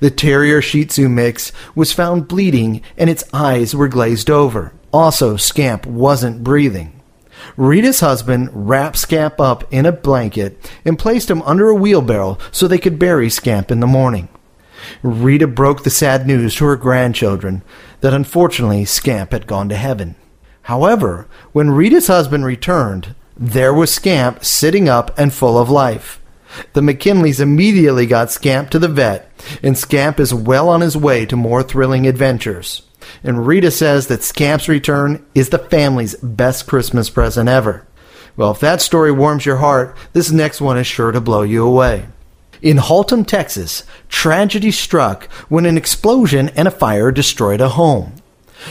The 0.01 0.11
Terrier 0.11 0.61
Shih 0.61 0.85
Tzu 0.85 1.09
mix 1.09 1.53
was 1.75 1.95
found 1.95 2.29
bleeding, 2.29 2.83
and 2.99 3.09
its 3.09 3.25
eyes 3.33 3.75
were 3.75 3.89
glazed 3.89 4.29
over. 4.29 4.75
Also, 4.95 5.37
Scamp 5.37 5.87
wasn't 5.87 6.45
breathing. 6.45 7.01
Rita's 7.57 7.99
husband 7.99 8.49
wrapped 8.53 8.97
Scamp 8.97 9.41
up 9.41 9.65
in 9.73 9.87
a 9.87 9.91
blanket 9.91 10.71
and 10.85 10.97
placed 10.97 11.29
him 11.29 11.43
under 11.43 11.69
a 11.69 11.75
wheelbarrow 11.75 12.39
so 12.53 12.69
they 12.69 12.79
could 12.79 12.97
bury 12.97 13.29
Scamp 13.29 13.73
in 13.73 13.81
the 13.81 13.89
morning. 13.89 14.29
Rita 15.03 15.49
broke 15.49 15.83
the 15.83 15.91
sad 15.91 16.29
news 16.29 16.55
to 16.55 16.67
her 16.67 16.77
grandchildren 16.77 17.63
that 18.03 18.15
unfortunately 18.15 18.85
Scamp 18.85 19.33
had 19.33 19.49
gone 19.49 19.69
to 19.69 19.75
heaven. 19.75 20.15
However, 20.63 21.27
when 21.51 21.73
Rita's 21.73 22.07
husband 22.07 22.45
returned, 22.45 23.17
there 23.37 23.75
was 23.75 23.93
Scamp 23.93 24.45
sitting 24.45 24.89
up 24.89 25.11
and 25.19 25.33
full 25.33 25.59
of 25.59 25.69
life. 25.69 26.21
The 26.73 26.83
McKinleys 26.83 27.41
immediately 27.41 28.07
got 28.07 28.31
Scamp 28.31 28.71
to 28.71 28.79
the 28.79 28.87
vet, 28.87 29.29
and 29.61 29.77
Scamp 29.77 30.21
is 30.21 30.33
well 30.33 30.69
on 30.69 30.83
his 30.83 30.97
way 30.97 31.27
to 31.27 31.35
more 31.35 31.65
thrilling 31.65 32.07
adventures. 32.07 32.83
And 33.23 33.47
Rita 33.47 33.71
says 33.71 34.07
that 34.09 34.23
Scamp's 34.23 34.69
return 34.69 35.25
is 35.35 35.49
the 35.49 35.59
family's 35.59 36.15
best 36.17 36.67
Christmas 36.67 37.11
present 37.11 37.49
ever. 37.49 37.87
Well, 38.37 38.51
if 38.51 38.61
that 38.61 38.83
story 38.83 39.13
warms 39.13 39.47
your 39.47 39.59
heart, 39.59 39.97
this 40.13 40.31
next 40.31 40.61
one 40.61 40.77
is 40.77 40.87
sure 40.87 41.13
to 41.13 41.21
blow 41.21 41.43
you 41.43 41.65
away. 41.65 42.07
In 42.63 42.79
Haltom, 42.79 43.27
Texas, 43.27 43.85
tragedy 44.09 44.71
struck 44.71 45.25
when 45.49 45.67
an 45.67 45.77
explosion 45.77 46.49
and 46.51 46.67
a 46.67 46.73
fire 46.73 47.13
destroyed 47.13 47.61
a 47.61 47.69
home. 47.71 48.15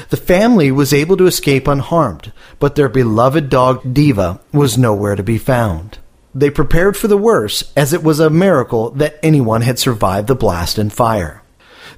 The 0.09 0.17
family 0.17 0.71
was 0.71 0.93
able 0.93 1.15
to 1.17 1.27
escape 1.27 1.67
unharmed, 1.67 2.33
but 2.59 2.75
their 2.75 2.89
beloved 2.89 3.49
dog 3.49 3.93
Diva 3.93 4.39
was 4.51 4.77
nowhere 4.77 5.15
to 5.15 5.23
be 5.23 5.37
found. 5.37 5.99
They 6.33 6.49
prepared 6.49 6.97
for 6.97 7.07
the 7.07 7.17
worst, 7.17 7.71
as 7.77 7.93
it 7.93 8.03
was 8.03 8.19
a 8.19 8.31
miracle 8.31 8.89
that 8.91 9.19
anyone 9.21 9.61
had 9.61 9.77
survived 9.77 10.27
the 10.27 10.35
blast 10.35 10.79
and 10.79 10.91
fire. 10.91 11.42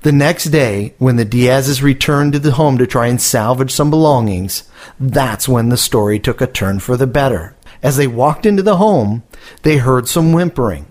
The 0.01 0.11
next 0.11 0.45
day, 0.45 0.93
when 0.97 1.15
the 1.15 1.25
Diazes 1.25 1.81
returned 1.81 2.33
to 2.33 2.39
the 2.39 2.51
home 2.51 2.77
to 2.77 2.87
try 2.87 3.07
and 3.07 3.21
salvage 3.21 3.71
some 3.71 3.89
belongings, 3.89 4.63
that's 4.99 5.47
when 5.47 5.69
the 5.69 5.77
story 5.77 6.19
took 6.19 6.41
a 6.41 6.47
turn 6.47 6.79
for 6.79 6.97
the 6.97 7.07
better. 7.07 7.55
As 7.81 7.97
they 7.97 8.07
walked 8.07 8.45
into 8.45 8.63
the 8.63 8.77
home, 8.77 9.23
they 9.63 9.77
heard 9.77 10.07
some 10.07 10.33
whimpering. 10.33 10.87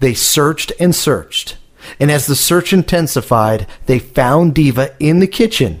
They 0.00 0.14
searched 0.14 0.72
and 0.80 0.94
searched, 0.94 1.56
and 2.00 2.10
as 2.10 2.26
the 2.26 2.34
search 2.34 2.72
intensified, 2.72 3.66
they 3.86 3.98
found 3.98 4.54
Diva 4.54 4.94
in 4.98 5.20
the 5.20 5.26
kitchen. 5.26 5.80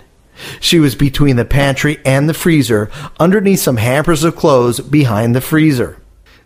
She 0.60 0.78
was 0.78 0.94
between 0.94 1.36
the 1.36 1.44
pantry 1.44 1.98
and 2.04 2.28
the 2.28 2.34
freezer, 2.34 2.90
underneath 3.18 3.60
some 3.60 3.76
hampers 3.76 4.24
of 4.24 4.36
clothes 4.36 4.80
behind 4.80 5.34
the 5.34 5.40
freezer. 5.40 5.98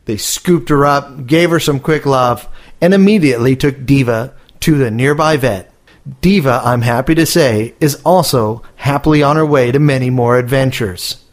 They 0.06 0.16
scooped 0.16 0.68
her 0.68 0.84
up, 0.84 1.26
gave 1.26 1.50
her 1.50 1.60
some 1.60 1.80
quick 1.80 2.06
love, 2.06 2.48
and 2.80 2.94
immediately 2.94 3.56
took 3.56 3.84
Diva 3.84 4.34
to 4.60 4.76
the 4.76 4.90
nearby 4.90 5.36
vet. 5.36 5.72
Diva, 6.20 6.60
I'm 6.64 6.82
happy 6.82 7.16
to 7.16 7.26
say, 7.26 7.74
is 7.80 8.00
also 8.04 8.62
happily 8.76 9.22
on 9.22 9.36
her 9.36 9.46
way 9.46 9.72
to 9.72 9.78
many 9.80 10.08
more 10.08 10.38
adventures. 10.38 11.24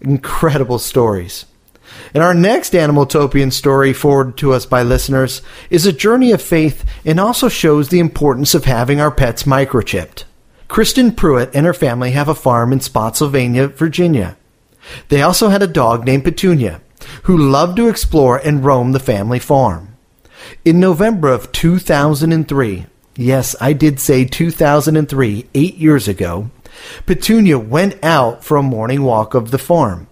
Incredible 0.00 0.78
stories. 0.78 1.44
And 2.14 2.22
our 2.22 2.32
next 2.32 2.72
Animaltopian 2.72 3.52
story 3.52 3.92
forwarded 3.92 4.38
to 4.38 4.52
us 4.52 4.64
by 4.64 4.82
listeners 4.82 5.42
is 5.68 5.84
a 5.84 5.92
journey 5.92 6.32
of 6.32 6.40
faith 6.40 6.84
and 7.04 7.20
also 7.20 7.48
shows 7.48 7.88
the 7.88 7.98
importance 7.98 8.54
of 8.54 8.64
having 8.64 9.00
our 9.00 9.10
pets 9.10 9.42
microchipped. 9.42 10.24
Kristen 10.68 11.12
Pruitt 11.12 11.50
and 11.54 11.66
her 11.66 11.74
family 11.74 12.12
have 12.12 12.28
a 12.28 12.34
farm 12.34 12.72
in 12.72 12.80
Spotsylvania, 12.80 13.68
Virginia. 13.68 14.36
They 15.08 15.20
also 15.20 15.48
had 15.48 15.62
a 15.62 15.66
dog 15.66 16.06
named 16.06 16.24
Petunia, 16.24 16.80
who 17.24 17.36
loved 17.36 17.76
to 17.76 17.88
explore 17.88 18.38
and 18.38 18.64
roam 18.64 18.92
the 18.92 19.00
family 19.00 19.38
farm. 19.38 19.96
In 20.64 20.80
November 20.80 21.28
of 21.28 21.52
2003, 21.52 22.86
yes, 23.18 23.54
I 23.60 23.74
did 23.74 24.00
say 24.00 24.24
2003, 24.24 25.46
eight 25.54 25.74
years 25.76 26.08
ago, 26.08 26.50
Petunia 27.04 27.58
went 27.58 28.02
out 28.02 28.44
for 28.44 28.56
a 28.56 28.62
morning 28.62 29.02
walk 29.02 29.34
of 29.34 29.50
the 29.50 29.58
farm. 29.58 30.06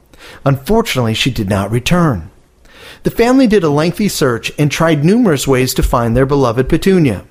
Unfortunately, 0.44 1.14
she 1.14 1.30
did 1.30 1.48
not 1.48 1.70
return. 1.70 2.30
The 3.04 3.10
family 3.10 3.46
did 3.46 3.62
a 3.62 3.70
lengthy 3.70 4.08
search 4.08 4.52
and 4.58 4.70
tried 4.70 5.04
numerous 5.04 5.46
ways 5.46 5.72
to 5.74 5.82
find 5.82 6.16
their 6.16 6.26
beloved 6.26 6.68
Petunia. 6.68 7.24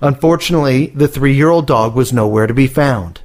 Unfortunately, 0.00 0.92
the 0.94 1.08
three 1.08 1.34
year 1.34 1.50
old 1.50 1.66
dog 1.66 1.94
was 1.94 2.12
nowhere 2.12 2.46
to 2.46 2.54
be 2.54 2.66
found. 2.66 3.20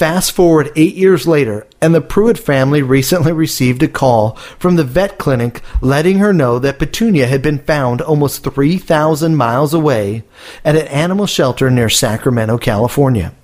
Fast 0.00 0.32
forward 0.32 0.72
eight 0.76 0.94
years 0.94 1.26
later, 1.26 1.66
and 1.78 1.94
the 1.94 2.00
Pruitt 2.00 2.38
family 2.38 2.80
recently 2.80 3.32
received 3.32 3.82
a 3.82 3.86
call 3.86 4.34
from 4.58 4.76
the 4.76 4.82
vet 4.82 5.18
clinic 5.18 5.60
letting 5.82 6.20
her 6.20 6.32
know 6.32 6.58
that 6.58 6.78
Petunia 6.78 7.26
had 7.26 7.42
been 7.42 7.58
found 7.58 8.00
almost 8.00 8.42
3,000 8.42 9.36
miles 9.36 9.74
away 9.74 10.24
at 10.64 10.74
an 10.74 10.86
animal 10.88 11.26
shelter 11.26 11.70
near 11.70 11.90
Sacramento, 11.90 12.56
California. 12.56 13.34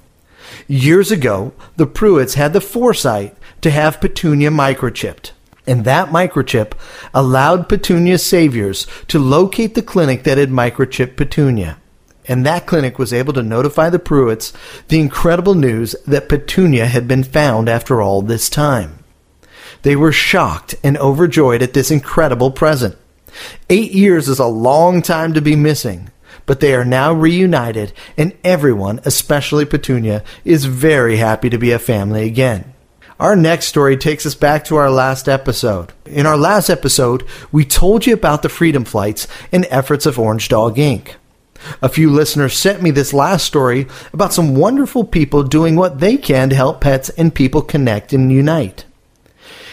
Years 0.66 1.10
ago, 1.10 1.52
the 1.76 1.86
Pruitts 1.86 2.36
had 2.36 2.54
the 2.54 2.62
foresight 2.62 3.36
to 3.60 3.70
have 3.70 4.00
Petunia 4.00 4.50
microchipped. 4.50 5.32
And 5.66 5.84
that 5.84 6.08
microchip 6.08 6.72
allowed 7.12 7.68
Petunia's 7.68 8.24
saviors 8.24 8.86
to 9.08 9.18
locate 9.18 9.74
the 9.74 9.82
clinic 9.82 10.22
that 10.22 10.38
had 10.38 10.48
microchipped 10.48 11.16
Petunia. 11.18 11.76
And 12.28 12.44
that 12.44 12.66
clinic 12.66 12.98
was 12.98 13.12
able 13.12 13.32
to 13.34 13.42
notify 13.42 13.88
the 13.90 13.98
Pruitts 13.98 14.52
the 14.88 15.00
incredible 15.00 15.54
news 15.54 15.94
that 16.06 16.28
Petunia 16.28 16.86
had 16.86 17.06
been 17.06 17.24
found 17.24 17.68
after 17.68 18.02
all 18.02 18.22
this 18.22 18.50
time. 18.50 18.98
They 19.82 19.96
were 19.96 20.12
shocked 20.12 20.74
and 20.82 20.98
overjoyed 20.98 21.62
at 21.62 21.72
this 21.72 21.90
incredible 21.90 22.50
present. 22.50 22.96
Eight 23.70 23.92
years 23.92 24.28
is 24.28 24.38
a 24.38 24.46
long 24.46 25.02
time 25.02 25.34
to 25.34 25.40
be 25.40 25.54
missing, 25.54 26.10
but 26.46 26.60
they 26.60 26.74
are 26.74 26.84
now 26.84 27.12
reunited, 27.12 27.92
and 28.16 28.36
everyone, 28.42 29.00
especially 29.04 29.64
Petunia, 29.64 30.24
is 30.44 30.64
very 30.64 31.18
happy 31.18 31.50
to 31.50 31.58
be 31.58 31.70
a 31.70 31.78
family 31.78 32.24
again. 32.24 32.72
Our 33.18 33.36
next 33.36 33.66
story 33.66 33.96
takes 33.96 34.26
us 34.26 34.34
back 34.34 34.64
to 34.66 34.76
our 34.76 34.90
last 34.90 35.28
episode. 35.28 35.92
In 36.04 36.26
our 36.26 36.36
last 36.36 36.68
episode, 36.68 37.24
we 37.50 37.64
told 37.64 38.06
you 38.06 38.14
about 38.14 38.42
the 38.42 38.48
freedom 38.48 38.84
flights 38.84 39.26
and 39.52 39.66
efforts 39.70 40.04
of 40.04 40.18
Orange 40.18 40.48
Dog 40.48 40.76
Inc. 40.76 41.14
A 41.82 41.88
few 41.88 42.10
listeners 42.10 42.56
sent 42.56 42.82
me 42.82 42.90
this 42.90 43.12
last 43.12 43.46
story 43.46 43.86
about 44.12 44.32
some 44.32 44.56
wonderful 44.56 45.04
people 45.04 45.42
doing 45.42 45.76
what 45.76 46.00
they 46.00 46.16
can 46.16 46.50
to 46.50 46.56
help 46.56 46.80
pets 46.80 47.08
and 47.10 47.34
people 47.34 47.62
connect 47.62 48.12
and 48.12 48.32
unite. 48.32 48.84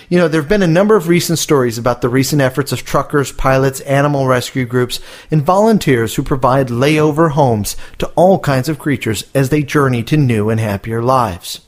You 0.10 0.19
know, 0.19 0.28
there 0.28 0.41
have 0.41 0.50
been 0.50 0.62
a 0.62 0.67
number 0.67 0.96
of 0.96 1.08
recent 1.08 1.39
stories 1.39 1.78
about 1.78 2.02
the 2.02 2.10
recent 2.10 2.41
efforts 2.41 2.72
of 2.72 2.86
truckers, 2.86 3.32
pilots, 3.32 3.80
animal 3.82 4.28
rescue 4.28 4.65
groups, 4.65 5.00
and 5.32 5.41
volunteers 5.41 6.15
who 6.15 6.24
provide 6.24 6.67
layover 6.67 7.32
homes 7.32 7.76
to 7.98 8.08
all 8.10 8.38
kinds 8.38 8.69
of 8.69 8.78
creatures 8.78 9.26
as 9.34 9.50
they 9.50 9.63
journey 9.63 10.04
to 10.04 10.17
new 10.17 10.50
and 10.50 10.60
happier 10.60 11.02
lives. 11.02 11.62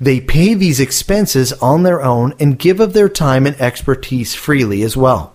They 0.00 0.20
pay 0.20 0.54
these 0.54 0.80
expenses 0.80 1.52
on 1.54 1.82
their 1.82 2.02
own 2.02 2.34
and 2.40 2.58
give 2.58 2.80
of 2.80 2.92
their 2.92 3.08
time 3.08 3.46
and 3.46 3.60
expertise 3.60 4.34
freely 4.34 4.82
as 4.82 4.96
well. 4.96 5.33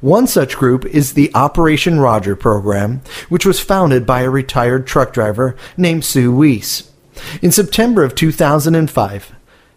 One 0.00 0.26
such 0.26 0.56
group 0.56 0.86
is 0.86 1.12
the 1.12 1.30
Operation 1.34 2.00
Roger 2.00 2.34
program, 2.34 3.02
which 3.28 3.44
was 3.44 3.60
founded 3.60 4.06
by 4.06 4.22
a 4.22 4.30
retired 4.30 4.86
truck 4.86 5.12
driver 5.12 5.56
named 5.76 6.06
Sue 6.06 6.32
Weiss. 6.32 6.90
In 7.42 7.52
September 7.52 8.02
of 8.02 8.14
2005, 8.14 9.34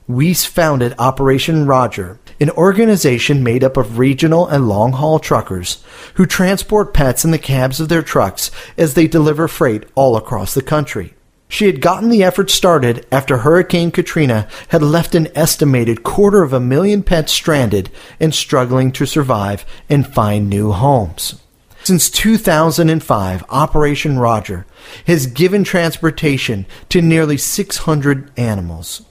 Weiss 0.08 0.46
founded 0.46 0.96
Operation 0.98 1.66
Roger, 1.66 2.20
an 2.40 2.50
organization 2.52 3.44
made 3.44 3.66
up 3.66 3.76
of 3.76 4.00
regional 4.00 4.48
and 4.48 4.70
long 4.70 4.94
haul 4.94 5.20
truckers 5.20 5.84
who 6.14 6.26
transport 6.26 6.94
pets 6.94 7.26
in 7.26 7.32
the 7.32 7.38
cabs 7.38 7.82
of 7.82 7.90
their 7.90 8.02
trucks 8.02 8.50
as 8.78 8.94
they 8.94 9.08
deliver 9.08 9.50
freight 9.50 9.84
all 9.94 10.16
across 10.16 10.54
the 10.54 10.62
country. 10.62 11.13
She 11.54 11.68
had 11.68 11.82
gotten 11.82 12.10
the 12.10 12.24
effort 12.24 12.50
started 12.50 13.06
after 13.12 13.38
Hurricane 13.38 13.92
Katrina 13.92 14.48
had 14.70 14.82
left 14.82 15.14
an 15.14 15.28
estimated 15.36 16.02
quarter 16.02 16.42
of 16.42 16.52
a 16.52 16.60
million 16.60 17.04
pets 17.04 17.32
stranded 17.32 17.92
and 18.20 18.34
struggling 18.34 18.92
to 18.94 19.06
survive 19.06 19.64
and 19.88 20.12
find 20.12 20.50
new 20.50 20.72
homes. 20.72 21.40
Since 21.84 22.10
2005, 22.10 23.44
Operation 23.50 24.18
Roger 24.18 24.66
has 25.06 25.28
given 25.28 25.64
transportation 25.64 26.66
to 26.90 27.04
nearly 27.04 27.38
600 27.38 28.32
animals. 28.36 29.04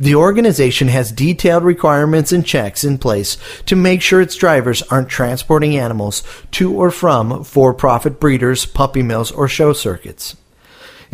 The 0.00 0.16
organization 0.16 0.88
has 0.88 1.12
detailed 1.12 1.62
requirements 1.62 2.32
and 2.32 2.44
checks 2.44 2.82
in 2.82 2.98
place 2.98 3.38
to 3.66 3.76
make 3.76 4.02
sure 4.02 4.20
its 4.20 4.34
drivers 4.34 4.82
aren't 4.90 5.10
transporting 5.10 5.78
animals 5.78 6.24
to 6.50 6.74
or 6.74 6.90
from 6.90 7.44
for 7.44 7.72
profit 7.72 8.18
breeders, 8.18 8.66
puppy 8.66 9.04
mills, 9.04 9.30
or 9.30 9.46
show 9.46 9.72
circuits. 9.72 10.34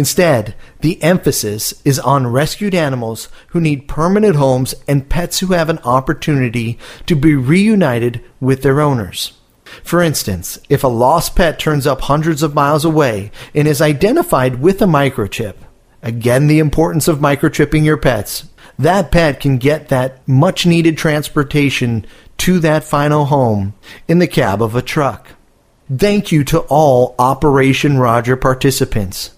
Instead, 0.00 0.54
the 0.80 1.02
emphasis 1.02 1.74
is 1.84 1.98
on 1.98 2.26
rescued 2.26 2.74
animals 2.74 3.28
who 3.48 3.60
need 3.60 3.86
permanent 3.86 4.34
homes 4.34 4.74
and 4.88 5.10
pets 5.10 5.40
who 5.40 5.48
have 5.48 5.68
an 5.68 5.78
opportunity 5.80 6.78
to 7.04 7.14
be 7.14 7.34
reunited 7.34 8.24
with 8.40 8.62
their 8.62 8.80
owners. 8.80 9.34
For 9.84 10.00
instance, 10.00 10.58
if 10.70 10.82
a 10.82 10.88
lost 10.88 11.36
pet 11.36 11.58
turns 11.58 11.86
up 11.86 12.00
hundreds 12.00 12.42
of 12.42 12.54
miles 12.54 12.82
away 12.82 13.30
and 13.54 13.68
is 13.68 13.82
identified 13.82 14.62
with 14.62 14.80
a 14.80 14.86
microchip, 14.86 15.56
again 16.02 16.46
the 16.46 16.60
importance 16.60 17.06
of 17.06 17.18
microchipping 17.18 17.84
your 17.84 17.98
pets, 17.98 18.48
that 18.78 19.10
pet 19.10 19.38
can 19.38 19.58
get 19.58 19.88
that 19.88 20.26
much 20.26 20.64
needed 20.64 20.96
transportation 20.96 22.06
to 22.38 22.58
that 22.60 22.84
final 22.84 23.26
home 23.26 23.74
in 24.08 24.18
the 24.18 24.26
cab 24.26 24.62
of 24.62 24.74
a 24.74 24.80
truck. 24.80 25.32
Thank 25.94 26.32
you 26.32 26.42
to 26.44 26.60
all 26.70 27.14
Operation 27.18 27.98
Roger 27.98 28.34
participants. 28.34 29.32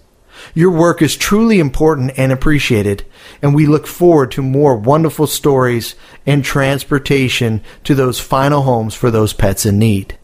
Your 0.55 0.70
work 0.70 1.02
is 1.02 1.16
truly 1.16 1.59
important 1.59 2.12
and 2.16 2.33
appreciated, 2.33 3.05
and 3.40 3.55
we 3.55 3.66
look 3.66 3.87
forward 3.87 4.31
to 4.33 4.42
more 4.42 4.76
wonderful 4.76 5.26
stories 5.26 5.94
and 6.26 6.44
transportation 6.44 7.62
to 7.85 7.94
those 7.94 8.20
final 8.20 8.62
homes 8.62 8.94
for 8.94 9.11
those 9.11 9.33
pets 9.33 9.66
in 9.66 9.78
need. 9.78 10.18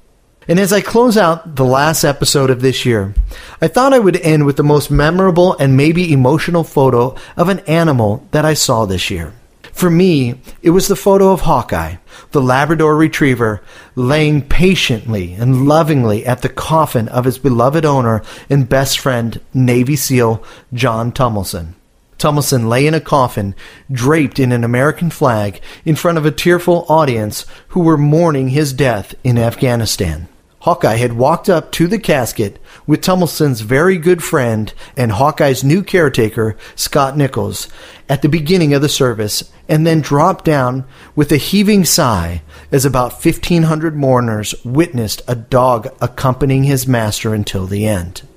And 0.49 0.59
as 0.59 0.73
I 0.73 0.81
close 0.81 1.19
out 1.19 1.57
the 1.57 1.65
last 1.65 2.05
episode 2.05 2.49
of 2.49 2.63
this 2.63 2.87
year, 2.87 3.15
I 3.61 3.69
thought 3.69 3.93
I 3.93 3.99
would 3.99 4.17
end 4.17 4.47
with 4.47 4.57
the 4.57 4.63
most 4.63 4.91
memorable 4.91 5.55
and 5.59 5.77
maybe 5.77 6.11
emotional 6.11 6.65
photo 6.65 7.15
of 7.37 7.51
an 7.51 7.59
animal 7.61 8.27
that 8.31 8.47
I 8.47 8.55
saw 8.55 8.87
this 8.87 9.11
year. 9.11 9.35
For 9.79 9.91
me, 9.91 10.35
it 10.61 10.71
was 10.71 10.89
the 10.89 10.97
photo 10.97 11.31
of 11.31 11.43
Hawkeye, 11.43 11.99
the 12.33 12.43
Labrador 12.43 12.97
retriever, 12.97 13.63
laying 13.95 14.43
patiently 14.43 15.35
and 15.35 15.69
lovingly 15.69 16.27
at 16.27 16.43
the 16.43 16.49
coffin 16.49 17.07
of 17.07 17.25
his 17.25 17.39
beloved 17.39 17.85
owner 17.85 18.25
and 18.51 18.69
best 18.69 18.99
friend, 18.99 19.41
Navy 19.55 19.95
SEAL 19.95 20.43
Jon 20.75 21.13
Tumilson. 21.13 21.75
Tumilson 22.19 22.69
lay 22.69 22.89
in 22.89 22.95
a 22.95 23.01
coffin, 23.01 23.55
draped 23.89 24.41
in 24.41 24.51
an 24.51 24.65
American 24.65 25.11
flag, 25.11 25.61
in 25.85 25.95
front 25.95 26.19
of 26.19 26.27
a 26.27 26.33
tearful 26.33 26.85
audience 26.89 27.47
who 27.69 27.79
were 27.79 27.97
mourning 27.97 28.49
his 28.49 28.73
death 28.73 29.15
in 29.23 29.39
Afghanistan. 29.39 30.27
Hawkeye 30.69 30.97
had 30.97 31.15
walked 31.15 31.49
up 31.49 31.73
to 31.73 31.87
the 31.87 31.99
casket 31.99 32.59
with 32.87 33.01
Tumilson's 33.01 33.63
very 33.63 33.97
good 33.97 34.23
friend 34.23 34.71
and 34.99 35.13
Hawkeye's 35.13 35.65
new 35.65 35.83
caretaker, 35.83 36.59
Scott 36.77 37.17
Nichols, 37.17 37.69
at 38.07 38.21
the 38.21 38.29
beginning 38.29 38.75
of 38.75 38.83
the 38.83 38.89
service, 38.91 39.51
and 39.67 39.87
then 39.87 40.03
dropped 40.03 40.45
down 40.45 40.85
with 41.17 41.33
a 41.33 41.39
heaving 41.39 41.87
sigh 41.87 42.43
as 42.71 42.85
about 42.85 43.13
1,500 43.13 43.97
mourners 43.97 44.55
witnessed 44.63 45.23
a 45.27 45.35
dog 45.35 45.89
accompanying 46.03 46.65
his 46.65 46.87
master 46.87 47.33
until 47.33 47.67
the 47.67 47.87
end. 47.87 48.29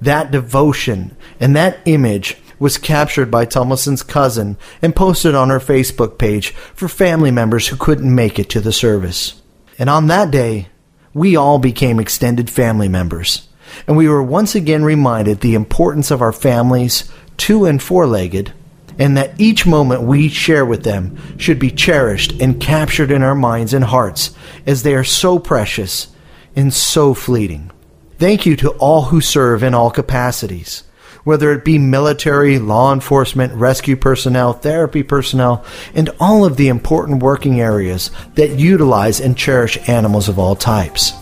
That 0.00 0.30
devotion 0.30 1.16
and 1.40 1.56
that 1.56 1.80
image 1.84 2.36
was 2.60 2.78
captured 2.78 3.28
by 3.28 3.44
Tumilson's 3.44 4.04
cousin 4.04 4.56
and 4.80 4.94
posted 4.94 5.34
on 5.34 5.50
her 5.50 5.58
Facebook 5.58 6.16
page 6.16 6.50
for 6.76 6.86
family 6.86 7.32
members 7.32 7.66
who 7.66 7.76
couldn't 7.76 8.14
make 8.14 8.38
it 8.38 8.48
to 8.50 8.60
the 8.60 8.72
service. 8.72 9.42
And 9.80 9.90
on 9.90 10.06
that 10.06 10.30
day, 10.30 10.68
we 11.16 11.34
all 11.34 11.58
became 11.58 11.98
extended 11.98 12.50
family 12.50 12.88
members, 12.88 13.48
and 13.86 13.96
we 13.96 14.06
were 14.06 14.22
once 14.22 14.54
again 14.54 14.84
reminded 14.84 15.40
the 15.40 15.54
importance 15.54 16.10
of 16.10 16.20
our 16.20 16.30
families, 16.30 17.10
two 17.38 17.64
and 17.64 17.82
four 17.82 18.06
legged, 18.06 18.52
and 18.98 19.16
that 19.16 19.40
each 19.40 19.64
moment 19.64 20.02
we 20.02 20.28
share 20.28 20.66
with 20.66 20.84
them 20.84 21.16
should 21.38 21.58
be 21.58 21.70
cherished 21.70 22.32
and 22.32 22.60
captured 22.60 23.10
in 23.10 23.22
our 23.22 23.34
minds 23.34 23.72
and 23.72 23.86
hearts 23.86 24.36
as 24.66 24.82
they 24.82 24.94
are 24.94 25.04
so 25.04 25.38
precious 25.38 26.08
and 26.54 26.74
so 26.74 27.14
fleeting. 27.14 27.70
Thank 28.18 28.44
you 28.44 28.54
to 28.56 28.72
all 28.72 29.04
who 29.04 29.22
serve 29.22 29.62
in 29.62 29.72
all 29.72 29.90
capacities 29.90 30.82
whether 31.26 31.50
it 31.50 31.64
be 31.64 31.76
military, 31.76 32.56
law 32.60 32.92
enforcement, 32.92 33.52
rescue 33.54 33.96
personnel, 33.96 34.52
therapy 34.52 35.02
personnel, 35.02 35.64
and 35.92 36.08
all 36.20 36.44
of 36.44 36.56
the 36.56 36.68
important 36.68 37.20
working 37.20 37.60
areas 37.60 38.12
that 38.36 38.60
utilize 38.60 39.20
and 39.20 39.36
cherish 39.36 39.76
animals 39.88 40.28
of 40.28 40.38
all 40.38 40.54
types. 40.54 41.12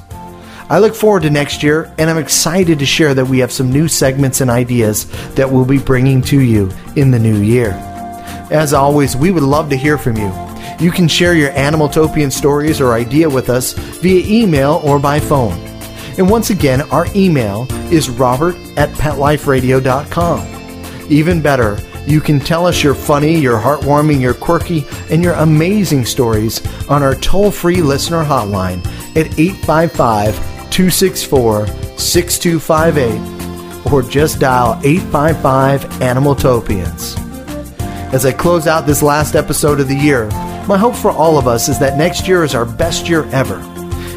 I 0.68 0.78
look 0.78 0.94
forward 0.94 1.22
to 1.22 1.30
next 1.30 1.62
year, 1.62 1.90
and 1.96 2.10
I'm 2.10 2.18
excited 2.18 2.80
to 2.80 2.86
share 2.86 3.14
that 3.14 3.24
we 3.24 3.38
have 3.38 3.50
some 3.50 3.72
new 3.72 3.88
segments 3.88 4.42
and 4.42 4.50
ideas 4.50 5.06
that 5.36 5.50
we'll 5.50 5.64
be 5.64 5.78
bringing 5.78 6.20
to 6.24 6.38
you 6.38 6.70
in 6.96 7.10
the 7.10 7.18
new 7.18 7.40
year. 7.40 7.70
As 8.50 8.74
always, 8.74 9.16
we 9.16 9.30
would 9.30 9.42
love 9.42 9.70
to 9.70 9.76
hear 9.76 9.96
from 9.96 10.18
you. 10.18 10.30
You 10.80 10.90
can 10.90 11.08
share 11.08 11.32
your 11.32 11.50
Animaltopian 11.52 12.30
stories 12.30 12.78
or 12.78 12.92
idea 12.92 13.30
with 13.30 13.48
us 13.48 13.72
via 13.72 14.22
email 14.26 14.82
or 14.84 14.98
by 14.98 15.18
phone. 15.18 15.73
And 16.16 16.30
once 16.30 16.50
again, 16.50 16.82
our 16.90 17.06
email 17.14 17.66
is 17.92 18.08
robert 18.08 18.56
at 18.76 18.90
petliferadio.com. 18.90 21.10
Even 21.10 21.42
better, 21.42 21.78
you 22.06 22.20
can 22.20 22.38
tell 22.38 22.66
us 22.66 22.82
your 22.82 22.94
funny, 22.94 23.38
your 23.38 23.58
heartwarming, 23.58 24.20
your 24.20 24.34
quirky, 24.34 24.86
and 25.10 25.22
your 25.22 25.34
amazing 25.34 26.04
stories 26.04 26.64
on 26.88 27.02
our 27.02 27.14
toll 27.14 27.50
free 27.50 27.82
listener 27.82 28.24
hotline 28.24 28.84
at 29.16 29.38
855 29.38 30.34
264 30.70 31.66
6258 31.98 33.92
or 33.92 34.02
just 34.02 34.40
dial 34.40 34.80
855 34.84 35.84
Animaltopians. 36.00 37.20
As 38.12 38.24
I 38.24 38.32
close 38.32 38.66
out 38.66 38.86
this 38.86 39.02
last 39.02 39.34
episode 39.34 39.80
of 39.80 39.88
the 39.88 39.96
year, 39.96 40.28
my 40.66 40.78
hope 40.78 40.94
for 40.94 41.10
all 41.10 41.38
of 41.38 41.48
us 41.48 41.68
is 41.68 41.78
that 41.80 41.98
next 41.98 42.28
year 42.28 42.44
is 42.44 42.54
our 42.54 42.64
best 42.64 43.08
year 43.08 43.24
ever 43.26 43.73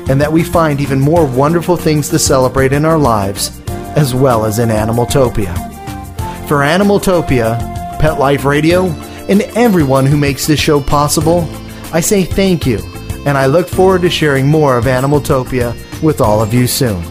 and 0.09 0.21
that 0.21 0.31
we 0.31 0.43
find 0.43 0.81
even 0.81 0.99
more 0.99 1.25
wonderful 1.25 1.77
things 1.77 2.09
to 2.09 2.19
celebrate 2.19 2.73
in 2.73 2.85
our 2.85 2.97
lives 2.97 3.61
as 3.97 4.13
well 4.13 4.45
as 4.45 4.59
in 4.59 4.69
Animaltopia. 4.69 5.53
For 6.47 6.59
Animaltopia, 6.59 7.57
Pet 7.99 8.19
Life 8.19 8.45
Radio, 8.45 8.85
and 9.27 9.41
everyone 9.57 10.05
who 10.05 10.15
makes 10.17 10.47
this 10.47 10.59
show 10.59 10.79
possible, 10.79 11.49
I 11.91 11.99
say 11.99 12.23
thank 12.23 12.67
you, 12.67 12.79
and 13.25 13.37
I 13.37 13.47
look 13.47 13.67
forward 13.67 14.03
to 14.03 14.09
sharing 14.09 14.47
more 14.47 14.77
of 14.77 14.85
Animaltopia 14.85 15.75
with 16.01 16.21
all 16.21 16.41
of 16.41 16.53
you 16.53 16.67
soon. 16.67 17.03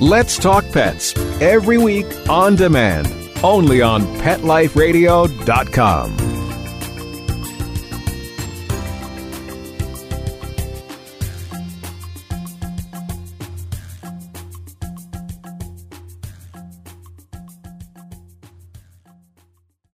Let's 0.00 0.38
Talk 0.38 0.64
Pets 0.70 1.14
every 1.40 1.76
week 1.76 2.06
on 2.28 2.54
demand, 2.56 3.12
only 3.42 3.82
on 3.82 4.02
PetLifeRadio.com. 4.18 6.27